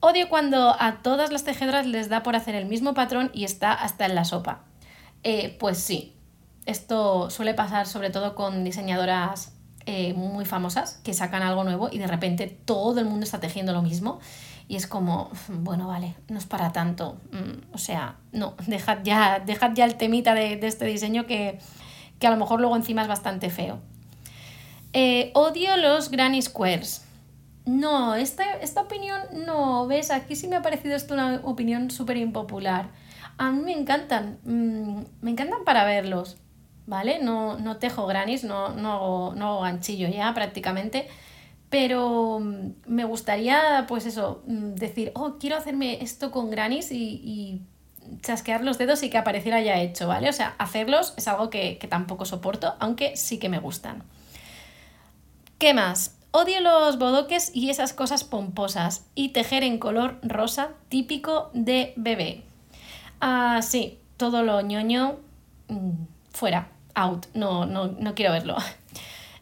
Odio 0.00 0.28
cuando 0.28 0.76
a 0.78 1.02
todas 1.02 1.32
las 1.32 1.44
tejedoras 1.44 1.86
les 1.86 2.10
da 2.10 2.22
por 2.22 2.36
hacer 2.36 2.54
el 2.54 2.66
mismo 2.66 2.92
patrón 2.92 3.30
y 3.32 3.44
está 3.44 3.72
hasta 3.72 4.04
en 4.04 4.14
la 4.14 4.26
sopa. 4.26 4.64
Eh, 5.22 5.56
pues 5.58 5.78
sí, 5.78 6.14
esto 6.66 7.30
suele 7.30 7.54
pasar 7.54 7.86
sobre 7.86 8.10
todo 8.10 8.34
con 8.34 8.62
diseñadoras 8.62 9.57
eh, 9.90 10.12
muy 10.12 10.44
famosas 10.44 11.00
que 11.02 11.14
sacan 11.14 11.40
algo 11.40 11.64
nuevo 11.64 11.88
y 11.90 11.96
de 11.96 12.06
repente 12.06 12.46
todo 12.46 13.00
el 13.00 13.06
mundo 13.06 13.24
está 13.24 13.40
tejiendo 13.40 13.72
lo 13.72 13.80
mismo 13.80 14.20
y 14.68 14.76
es 14.76 14.86
como, 14.86 15.30
bueno, 15.48 15.88
vale, 15.88 16.14
no 16.28 16.36
es 16.36 16.44
para 16.44 16.72
tanto. 16.72 17.18
Mm, 17.32 17.72
o 17.72 17.78
sea, 17.78 18.16
no, 18.30 18.54
dejad 18.66 18.98
ya, 19.02 19.40
dejad 19.40 19.72
ya 19.72 19.86
el 19.86 19.94
temita 19.94 20.34
de, 20.34 20.60
este 20.62 20.84
diseño 20.84 21.24
que, 21.24 21.58
a 22.22 22.28
lo 22.28 22.36
mejor 22.36 22.60
luego 22.60 22.76
encima 22.76 23.00
es 23.00 23.08
bastante 23.08 23.48
feo. 23.48 23.78
Eh, 24.92 25.30
odio 25.32 25.74
los 25.78 26.10
granny 26.10 26.42
squares. 26.42 27.06
No, 27.64 28.14
esta, 28.14 28.58
esta 28.60 28.82
opinión 28.82 29.22
no, 29.46 29.86
ves, 29.86 30.10
aquí 30.10 30.36
sí 30.36 30.48
me 30.48 30.56
ha 30.56 30.60
parecido 30.60 30.96
esto 30.96 31.14
una 31.14 31.40
opinión 31.44 31.90
súper 31.90 32.18
impopular. 32.18 32.90
A 33.38 33.50
mí 33.50 33.62
me 33.62 33.72
encantan, 33.72 34.38
mm, 34.44 35.22
me 35.22 35.30
encantan 35.30 35.64
para 35.64 35.86
verlos 35.86 36.36
¿vale? 36.88 37.18
No, 37.20 37.58
no 37.58 37.76
tejo 37.76 38.06
granis, 38.06 38.44
no, 38.44 38.70
no, 38.70 38.92
hago, 38.92 39.34
no 39.36 39.48
hago 39.48 39.60
ganchillo 39.60 40.08
ya 40.08 40.32
prácticamente, 40.32 41.06
pero 41.68 42.40
mm, 42.40 42.70
me 42.86 43.04
gustaría, 43.04 43.84
pues 43.86 44.06
eso, 44.06 44.42
mm, 44.46 44.74
decir, 44.74 45.12
oh, 45.14 45.36
quiero 45.38 45.56
hacerme 45.56 46.02
esto 46.02 46.30
con 46.30 46.50
granis 46.50 46.90
y, 46.90 47.62
chasquear 48.22 48.64
los 48.64 48.78
dedos 48.78 49.02
y 49.02 49.10
que 49.10 49.18
apareciera 49.18 49.60
ya 49.60 49.78
hecho, 49.82 50.08
¿vale? 50.08 50.30
O 50.30 50.32
sea, 50.32 50.54
hacerlos 50.56 51.12
es 51.18 51.28
algo 51.28 51.50
que, 51.50 51.76
que 51.76 51.88
tampoco 51.88 52.24
soporto, 52.24 52.74
aunque 52.80 53.18
sí 53.18 53.38
que 53.38 53.50
me 53.50 53.58
gustan. 53.58 54.02
¿Qué 55.58 55.74
más? 55.74 56.16
Odio 56.30 56.62
los 56.62 56.98
bodoques 56.98 57.50
y 57.54 57.68
esas 57.68 57.92
cosas 57.92 58.24
pomposas 58.24 59.04
y 59.14 59.30
tejer 59.30 59.62
en 59.62 59.76
color 59.78 60.18
rosa 60.22 60.70
típico 60.88 61.50
de 61.52 61.92
bebé. 61.96 62.44
Ah, 63.20 63.60
sí, 63.60 63.98
todo 64.16 64.42
lo 64.42 64.62
ñoño 64.62 65.18
mm, 65.68 65.90
fuera, 66.30 66.70
out, 66.98 67.26
no, 67.34 67.66
no, 67.66 67.88
no 67.88 68.14
quiero 68.14 68.32
verlo. 68.32 68.56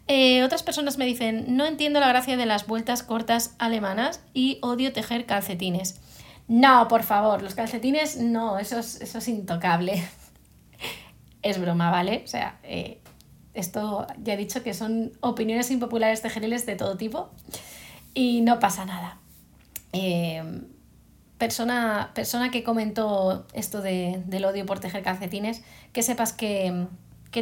Eh, 0.08 0.44
otras 0.44 0.62
personas 0.62 0.98
me 0.98 1.04
dicen, 1.04 1.56
no 1.56 1.66
entiendo 1.66 1.98
la 1.98 2.08
gracia 2.08 2.36
de 2.36 2.46
las 2.46 2.66
vueltas 2.66 3.02
cortas 3.02 3.56
alemanas 3.58 4.20
y 4.34 4.58
odio 4.62 4.92
tejer 4.92 5.26
calcetines. 5.26 5.98
No, 6.46 6.86
por 6.86 7.02
favor, 7.02 7.42
los 7.42 7.56
calcetines 7.56 8.16
no, 8.18 8.58
eso 8.60 8.78
es, 8.78 9.00
es 9.00 9.28
intocable. 9.28 10.04
es 11.42 11.60
broma, 11.60 11.90
¿vale? 11.90 12.22
O 12.24 12.28
sea, 12.28 12.58
eh, 12.62 13.00
esto 13.54 14.06
ya 14.22 14.34
he 14.34 14.36
dicho 14.36 14.62
que 14.62 14.74
son 14.74 15.12
opiniones 15.20 15.70
impopulares 15.70 16.22
tejeriles 16.22 16.66
de 16.66 16.76
todo 16.76 16.96
tipo 16.96 17.30
y 18.14 18.42
no 18.42 18.60
pasa 18.60 18.84
nada. 18.84 19.18
Eh, 19.92 20.42
persona, 21.38 22.10
persona 22.14 22.50
que 22.50 22.62
comentó 22.62 23.46
esto 23.52 23.80
del 23.82 24.44
odio 24.44 24.66
por 24.66 24.80
tejer 24.80 25.02
calcetines, 25.02 25.62
que 25.92 26.02
sepas 26.02 26.32
que, 26.32 26.86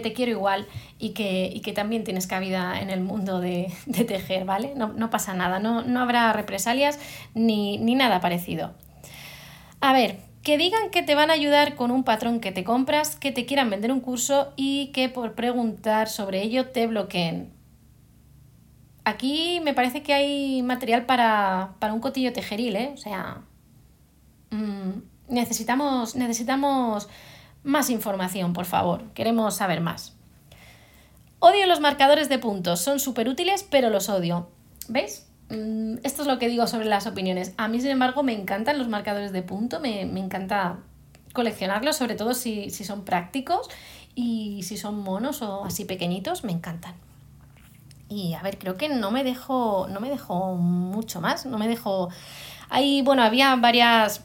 te 0.01 0.13
quiero 0.13 0.33
igual 0.33 0.67
y 0.99 1.11
que, 1.11 1.61
que, 1.65 1.73
también 1.73 2.05
tienes 2.05 2.27
cabida 2.27 2.81
en 2.81 2.91
el 2.91 3.01
mundo 3.01 3.41
de, 3.41 3.73
tejer, 4.07 4.45
¿vale? 4.45 4.75
No, 4.77 5.11
pasa 5.11 5.35
nada, 5.35 5.59
no, 5.59 5.83
no 5.83 6.01
habrá 6.01 6.33
represalias 6.33 6.99
ni, 7.35 7.79
ni 7.79 7.95
nada 7.95 8.21
parecido. 8.21 8.75
A 9.81 9.93
ver, 9.93 10.19
que 10.45 10.59
digan 10.59 10.91
que 10.91 11.03
te 11.03 11.15
van 11.15 11.31
a 11.31 11.35
ayudar 11.35 11.75
con 11.75 11.91
un 11.91 12.05
patrón 12.05 12.39
que 12.39 12.53
te 12.53 12.65
compras, 12.65 13.17
que 13.17 13.33
te 13.33 13.47
quieran 13.47 13.71
vender 13.71 13.91
un 13.91 14.01
curso 14.01 14.53
y 14.57 14.89
que 14.89 15.09
por 15.09 15.35
preguntar 15.35 16.09
sobre 16.09 16.43
ello 16.43 16.69
te 16.69 16.87
bloqueen. 16.87 17.53
Aquí 19.05 19.61
me 19.63 19.75
parece 19.75 20.03
que 20.03 20.15
hay 20.15 20.63
material 20.63 21.07
para, 21.07 21.75
un 21.93 22.01
cotillo 22.01 22.33
tejeril, 22.33 22.77
¿eh? 22.77 22.91
O 22.95 22.97
sea, 22.97 23.43
mm, 24.51 24.91
necesitamos, 25.29 26.15
necesitamos 26.15 27.09
más 27.65 27.91
información, 27.91 28.53
por 28.53 28.67
favor. 28.67 29.03
Queremos 29.15 29.57
saber 29.57 29.81
más. 29.81 30.15
Odio 31.41 31.67
los 31.67 31.81
marcadores 31.81 32.29
de 32.29 32.39
puntos, 32.39 32.81
son 32.81 33.01
súper 33.01 33.29
útiles, 33.29 33.67
pero 33.69 33.91
los 33.91 34.09
odio. 34.09 34.49
¿Veis? 34.89 35.27
Mm, 35.51 35.97
esto 36.03 36.23
es 36.23 36.29
lo 36.29 36.39
que 36.39 36.49
digo 36.49 36.67
sobre 36.67 36.87
las 36.87 37.07
opiniones. 37.07 37.53
A 37.57 37.69
mí, 37.69 37.81
sin 37.81 37.91
embargo, 37.91 38.23
me 38.23 38.33
encantan 38.33 38.79
los 38.79 38.89
marcadores 38.89 39.33
de 39.33 39.43
punto, 39.43 39.81
me, 39.81 40.03
encanta 40.03 40.79
coleccionarlos, 41.33 41.97
sobre 41.97 42.15
todo 42.15 42.33
si, 42.35 42.71
son 42.71 43.05
prácticos 43.05 43.69
y 44.15 44.63
si 44.63 44.77
son 44.77 45.01
monos 45.01 45.43
o 45.43 45.65
así 45.65 45.85
pequeñitos, 45.85 46.45
me 46.45 46.53
encantan. 46.53 46.95
Y 48.09 48.35
a 48.35 48.43
ver, 48.43 48.59
creo 48.59 48.77
que 48.77 48.89
no 48.89 49.11
me 49.11 49.25
dejo, 49.25 49.87
no 49.91 50.01
me 50.01 50.09
dejo 50.09 50.55
mucho 50.55 51.21
más, 51.21 51.47
no 51.47 51.59
me 51.59 51.69
dejo... 51.69 52.09
Ahí, 52.71 53.03
bueno, 53.03 53.23
había 53.23 53.55
varias, 53.57 54.25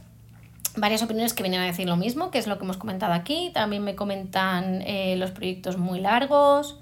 varias 0.75 1.01
opiniones 1.03 1.33
que 1.33 1.43
venían 1.43 1.63
a 1.63 1.65
decir 1.65 1.87
lo 1.87 1.97
mismo, 1.97 2.31
que 2.31 2.37
es 2.37 2.47
lo 2.47 2.57
que 2.57 2.63
hemos 2.63 2.77
comentado 2.77 3.13
aquí. 3.13 3.51
También 3.53 3.83
me 3.83 3.95
comentan 3.95 4.81
eh, 4.81 5.15
los 5.17 5.31
proyectos 5.31 5.77
muy 5.77 5.99
largos, 5.99 6.79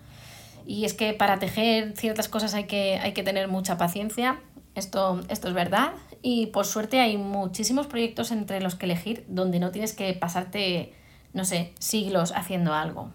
y 0.67 0.83
es 0.83 0.93
que 0.93 1.13
para 1.13 1.39
tejer 1.39 1.93
ciertas 1.95 2.27
cosas 2.27 2.53
hay 2.53 2.65
que, 2.65 2.99
hay 3.01 3.13
que 3.13 3.23
tener 3.23 3.47
mucha 3.47 3.77
paciencia. 3.77 4.41
Esto, 4.75 5.21
esto 5.29 5.47
es 5.47 5.53
verdad. 5.53 5.93
Y 6.21 6.47
por 6.47 6.65
suerte 6.65 6.99
hay 6.99 7.15
muchísimos 7.15 7.87
proyectos 7.87 8.31
entre 8.31 8.59
los 8.59 8.75
que 8.75 8.85
elegir 8.85 9.23
donde 9.29 9.59
no 9.59 9.71
tienes 9.71 9.93
que 9.93 10.13
pasarte, 10.13 10.93
no 11.33 11.45
sé, 11.45 11.73
siglos 11.79 12.33
haciendo 12.35 12.73
algo. 12.73 13.11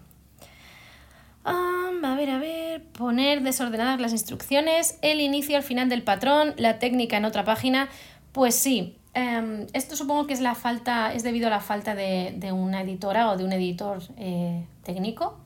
a 1.45 2.15
ver, 2.15 2.31
a 2.31 2.37
ver, 2.37 2.83
poner 2.91 3.43
desordenadas 3.43 4.01
las 4.01 4.11
instrucciones, 4.11 4.97
el 5.01 5.21
inicio 5.21 5.55
al 5.55 5.63
final 5.63 5.89
del 5.89 6.03
patrón, 6.03 6.53
la 6.57 6.79
técnica 6.79 7.17
en 7.17 7.25
otra 7.25 7.43
página. 7.45 7.87
Pues 8.31 8.55
sí, 8.55 8.97
em, 9.13 9.67
esto 9.73 9.95
supongo 9.95 10.27
que 10.27 10.33
es 10.33 10.41
la 10.41 10.55
falta, 10.55 11.13
es 11.13 11.23
debido 11.23 11.47
a 11.47 11.49
la 11.49 11.59
falta 11.59 11.95
de, 11.95 12.51
una 12.51 12.81
editora 12.81 13.29
o 13.31 13.37
de 13.37 13.43
un 13.43 13.53
editor 13.53 14.01
eh, 14.17 14.65
técnico 14.83 15.37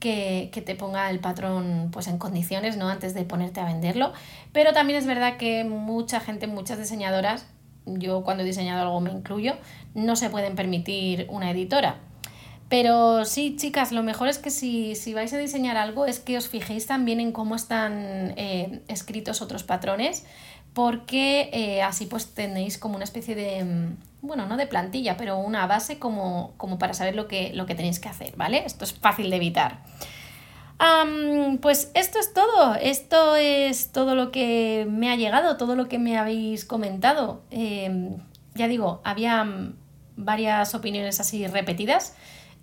que, 0.00 0.62
te 0.64 0.74
ponga 0.74 1.10
el 1.10 1.20
patrón 1.20 1.90
pues 1.92 2.08
en 2.08 2.18
condiciones, 2.18 2.76
¿no? 2.76 2.88
Antes 2.88 3.14
de 3.14 3.24
ponerte 3.24 3.60
a 3.60 3.64
venderlo. 3.64 4.12
Pero 4.52 4.72
también 4.72 4.98
es 4.98 5.06
verdad 5.06 5.36
que 5.36 5.64
mucha 5.64 6.20
gente, 6.20 6.46
muchas 6.46 6.78
diseñadoras, 6.78 7.46
yo 7.86 8.22
cuando 8.22 8.42
he 8.42 8.46
diseñado 8.46 8.82
algo 8.82 9.00
me 9.00 9.10
incluyo, 9.10 9.54
no 9.94 10.16
se 10.16 10.30
pueden 10.30 10.54
permitir 10.54 11.26
una 11.30 11.50
editora. 11.50 11.98
Pero 12.68 13.24
sí, 13.24 13.54
chicas, 13.56 13.92
lo 13.92 14.02
mejor 14.02 14.28
es 14.28 14.38
que 14.38 14.50
si, 14.50 14.96
vais 15.14 15.32
a 15.32 15.38
diseñar 15.38 15.76
algo 15.76 16.04
es 16.04 16.18
que 16.18 16.36
os 16.36 16.48
fijéis 16.48 16.86
también 16.86 17.20
en 17.20 17.30
cómo 17.30 17.54
están 17.54 18.34
eh, 18.36 18.80
escritos 18.88 19.40
otros 19.40 19.62
patrones, 19.62 20.24
porque 20.76 21.48
eh, 21.54 21.80
así 21.80 22.04
pues 22.04 22.34
tenéis 22.34 22.76
como 22.76 22.96
una 22.96 23.04
especie 23.04 23.34
de, 23.34 23.96
bueno, 24.20 24.44
no 24.44 24.58
de 24.58 24.66
plantilla, 24.66 25.16
pero 25.16 25.38
una 25.38 25.66
base 25.66 25.98
como, 25.98 26.54
para 26.78 26.92
saber 26.92 27.16
lo 27.16 27.28
que, 27.28 27.50
lo 27.54 27.64
que 27.64 27.74
tenéis 27.74 27.98
que 27.98 28.10
hacer, 28.10 28.36
¿vale? 28.36 28.62
Esto 28.66 28.84
es 28.84 28.92
fácil 28.92 29.30
de 29.30 29.36
evitar. 29.36 29.82
pues 31.62 31.90
esto 31.94 32.18
es 32.18 32.34
todo, 32.34 32.74
esto 32.74 33.36
es 33.36 33.90
todo 33.90 34.14
lo 34.14 34.30
que 34.30 34.86
me 34.86 35.10
ha 35.10 35.16
llegado, 35.16 35.56
todo 35.56 35.76
lo 35.76 35.88
que 35.88 35.98
me 35.98 36.18
habéis 36.18 36.66
comentado. 36.66 37.40
Em, 37.50 38.18
ya 38.54 38.68
digo, 38.68 39.00
había 39.02 39.46
varias 40.14 40.74
opiniones 40.74 41.20
así 41.20 41.46
repetidas 41.46 42.14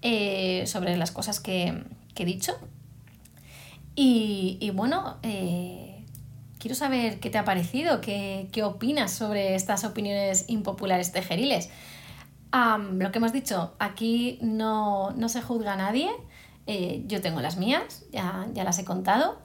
eh, 0.03 0.65
sobre 0.67 0.97
las 0.97 1.09
cosas 1.09 1.39
que, 1.39 1.83
he 2.15 2.25
dicho. 2.25 2.59
Y, 3.95 4.69
bueno, 4.75 5.17
eh, 5.23 5.92
quiero 6.63 6.75
saber 6.75 7.19
qué 7.19 7.29
te 7.29 7.37
ha 7.37 7.43
parecido, 7.43 7.99
qué, 7.99 8.63
opinas 8.63 9.11
sobre 9.11 9.53
estas 9.53 9.83
opiniones 9.83 10.45
impopulares 10.47 11.11
tejeriles. 11.11 11.69
lo 12.53 13.11
que 13.11 13.17
hemos 13.17 13.33
dicho, 13.33 13.73
aquí 13.79 14.39
no, 14.41 15.13
se 15.27 15.41
juzga 15.41 15.73
a 15.73 15.75
nadie, 15.75 16.09
eh, 16.65 17.03
yo 17.05 17.19
tengo 17.19 17.41
las 17.41 17.57
mías, 17.57 18.05
ya, 18.13 18.47
las 18.55 18.79
he 18.79 18.85
contado. 18.85 19.39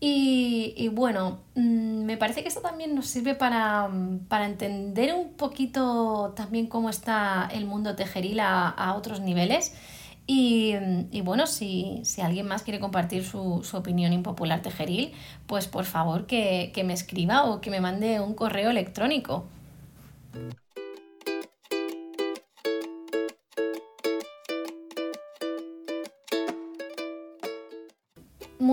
Y, 0.00 0.88
bueno, 0.92 1.40
mm, 1.54 2.04
me 2.04 2.16
parece 2.16 2.40
que 2.40 2.48
esto 2.48 2.62
también 2.62 2.94
nos 2.94 3.08
sirve 3.08 3.34
para, 3.34 3.90
entender 4.46 5.12
un 5.12 5.34
poquito 5.34 6.32
también 6.34 6.66
cómo 6.66 6.88
está 6.88 7.46
el 7.52 7.66
mundo 7.66 7.94
tejeril 7.94 8.40
a 8.40 8.94
otros 8.96 9.20
niveles 9.20 9.74
y, 10.26 11.20
bueno, 11.22 11.46
si, 11.46 12.02
alguien 12.22 12.46
más 12.46 12.62
quiere 12.62 12.80
compartir 12.80 13.24
su, 13.24 13.62
opinión 13.74 14.12
impopular 14.12 14.62
tejeril, 14.62 15.12
pues 15.46 15.66
por 15.68 15.84
favor 15.84 16.26
que, 16.26 16.70
que 16.74 16.84
me 16.84 16.94
escriba 16.94 17.44
o 17.44 17.60
que 17.60 17.70
me 17.70 17.80
mande 17.80 18.20
un 18.20 18.34
correo 18.34 18.70
electrónico. 18.70 19.46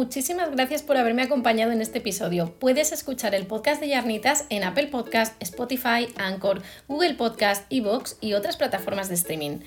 Muchísimas 0.02 0.50
gracias 0.50 0.82
por 0.82 0.98
haberme 0.98 1.22
acompañado 1.22 1.72
en 1.72 1.80
este 1.80 2.00
episodio. 2.00 2.56
Puedes 2.58 2.92
escuchar 2.92 3.36
el 3.36 3.46
podcast 3.46 3.80
de 3.80 3.90
Yarnitas 3.90 4.46
en 4.50 4.64
Apple 4.64 4.88
Podcast, 4.88 5.40
Spotify, 5.40 6.08
Anchor, 6.18 6.64
Google 6.88 7.14
Podcast, 7.14 7.72
Evox 7.72 8.18
y 8.20 8.34
otras 8.34 8.58
plataformas 8.58 9.10
de 9.10 9.14
streaming. 9.14 9.60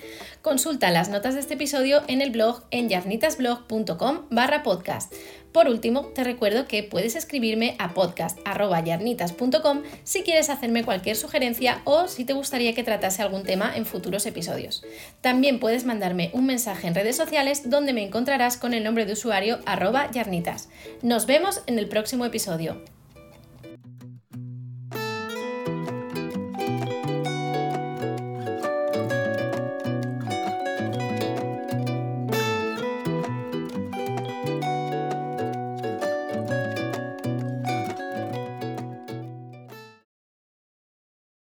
Consulta 0.43 0.91
las 0.91 1.09
notas 1.09 1.35
de 1.35 1.41
este 1.41 1.55
episodio 1.55 2.03
en 2.09 2.21
el 2.21 2.33
blog 2.33 2.65
en 2.73 2.89
yarnitasblog.com 2.89 4.23
barra 4.33 4.65
podcast. 4.65 5.15
Por 5.55 5.69
último, 5.69 6.07
te 6.07 6.25
recuerdo 6.25 6.67
que 6.67 6.83
puedes 6.83 7.15
escribirme 7.15 7.77
a 7.79 7.95
podcast.yarnitas.com 7.95 9.83
si 10.03 10.25
quieres 10.25 10.51
hacerme 10.51 10.83
cualquier 10.83 11.15
sugerencia 11.15 11.81
o 11.85 12.09
si 12.09 12.25
te 12.25 12.33
gustaría 12.33 12.75
que 12.75 12.83
tratase 12.83 13.23
algún 13.23 13.45
tema 13.45 13.73
en 13.77 13.87
futuros 13.87 14.27
episodios. 14.27 14.83
También 15.21 15.61
puedes 15.61 15.85
mandarme 15.85 16.31
un 16.33 16.47
mensaje 16.47 16.89
en 16.89 16.97
redes 16.97 17.17
sociales 17.17 17.71
donde 17.71 17.93
me 17.93 18.03
encontrarás 18.03 18.57
con 18.57 18.75
el 18.75 18.83
nombre 18.83 19.07
de 19.07 19.13
usuario 19.13 19.61
yarnitas. 20.13 20.71
Nos 21.03 21.27
vemos 21.27 21.63
en 21.69 21.79
el 21.79 21.89
próximo 21.89 22.25
episodio. 22.25 22.83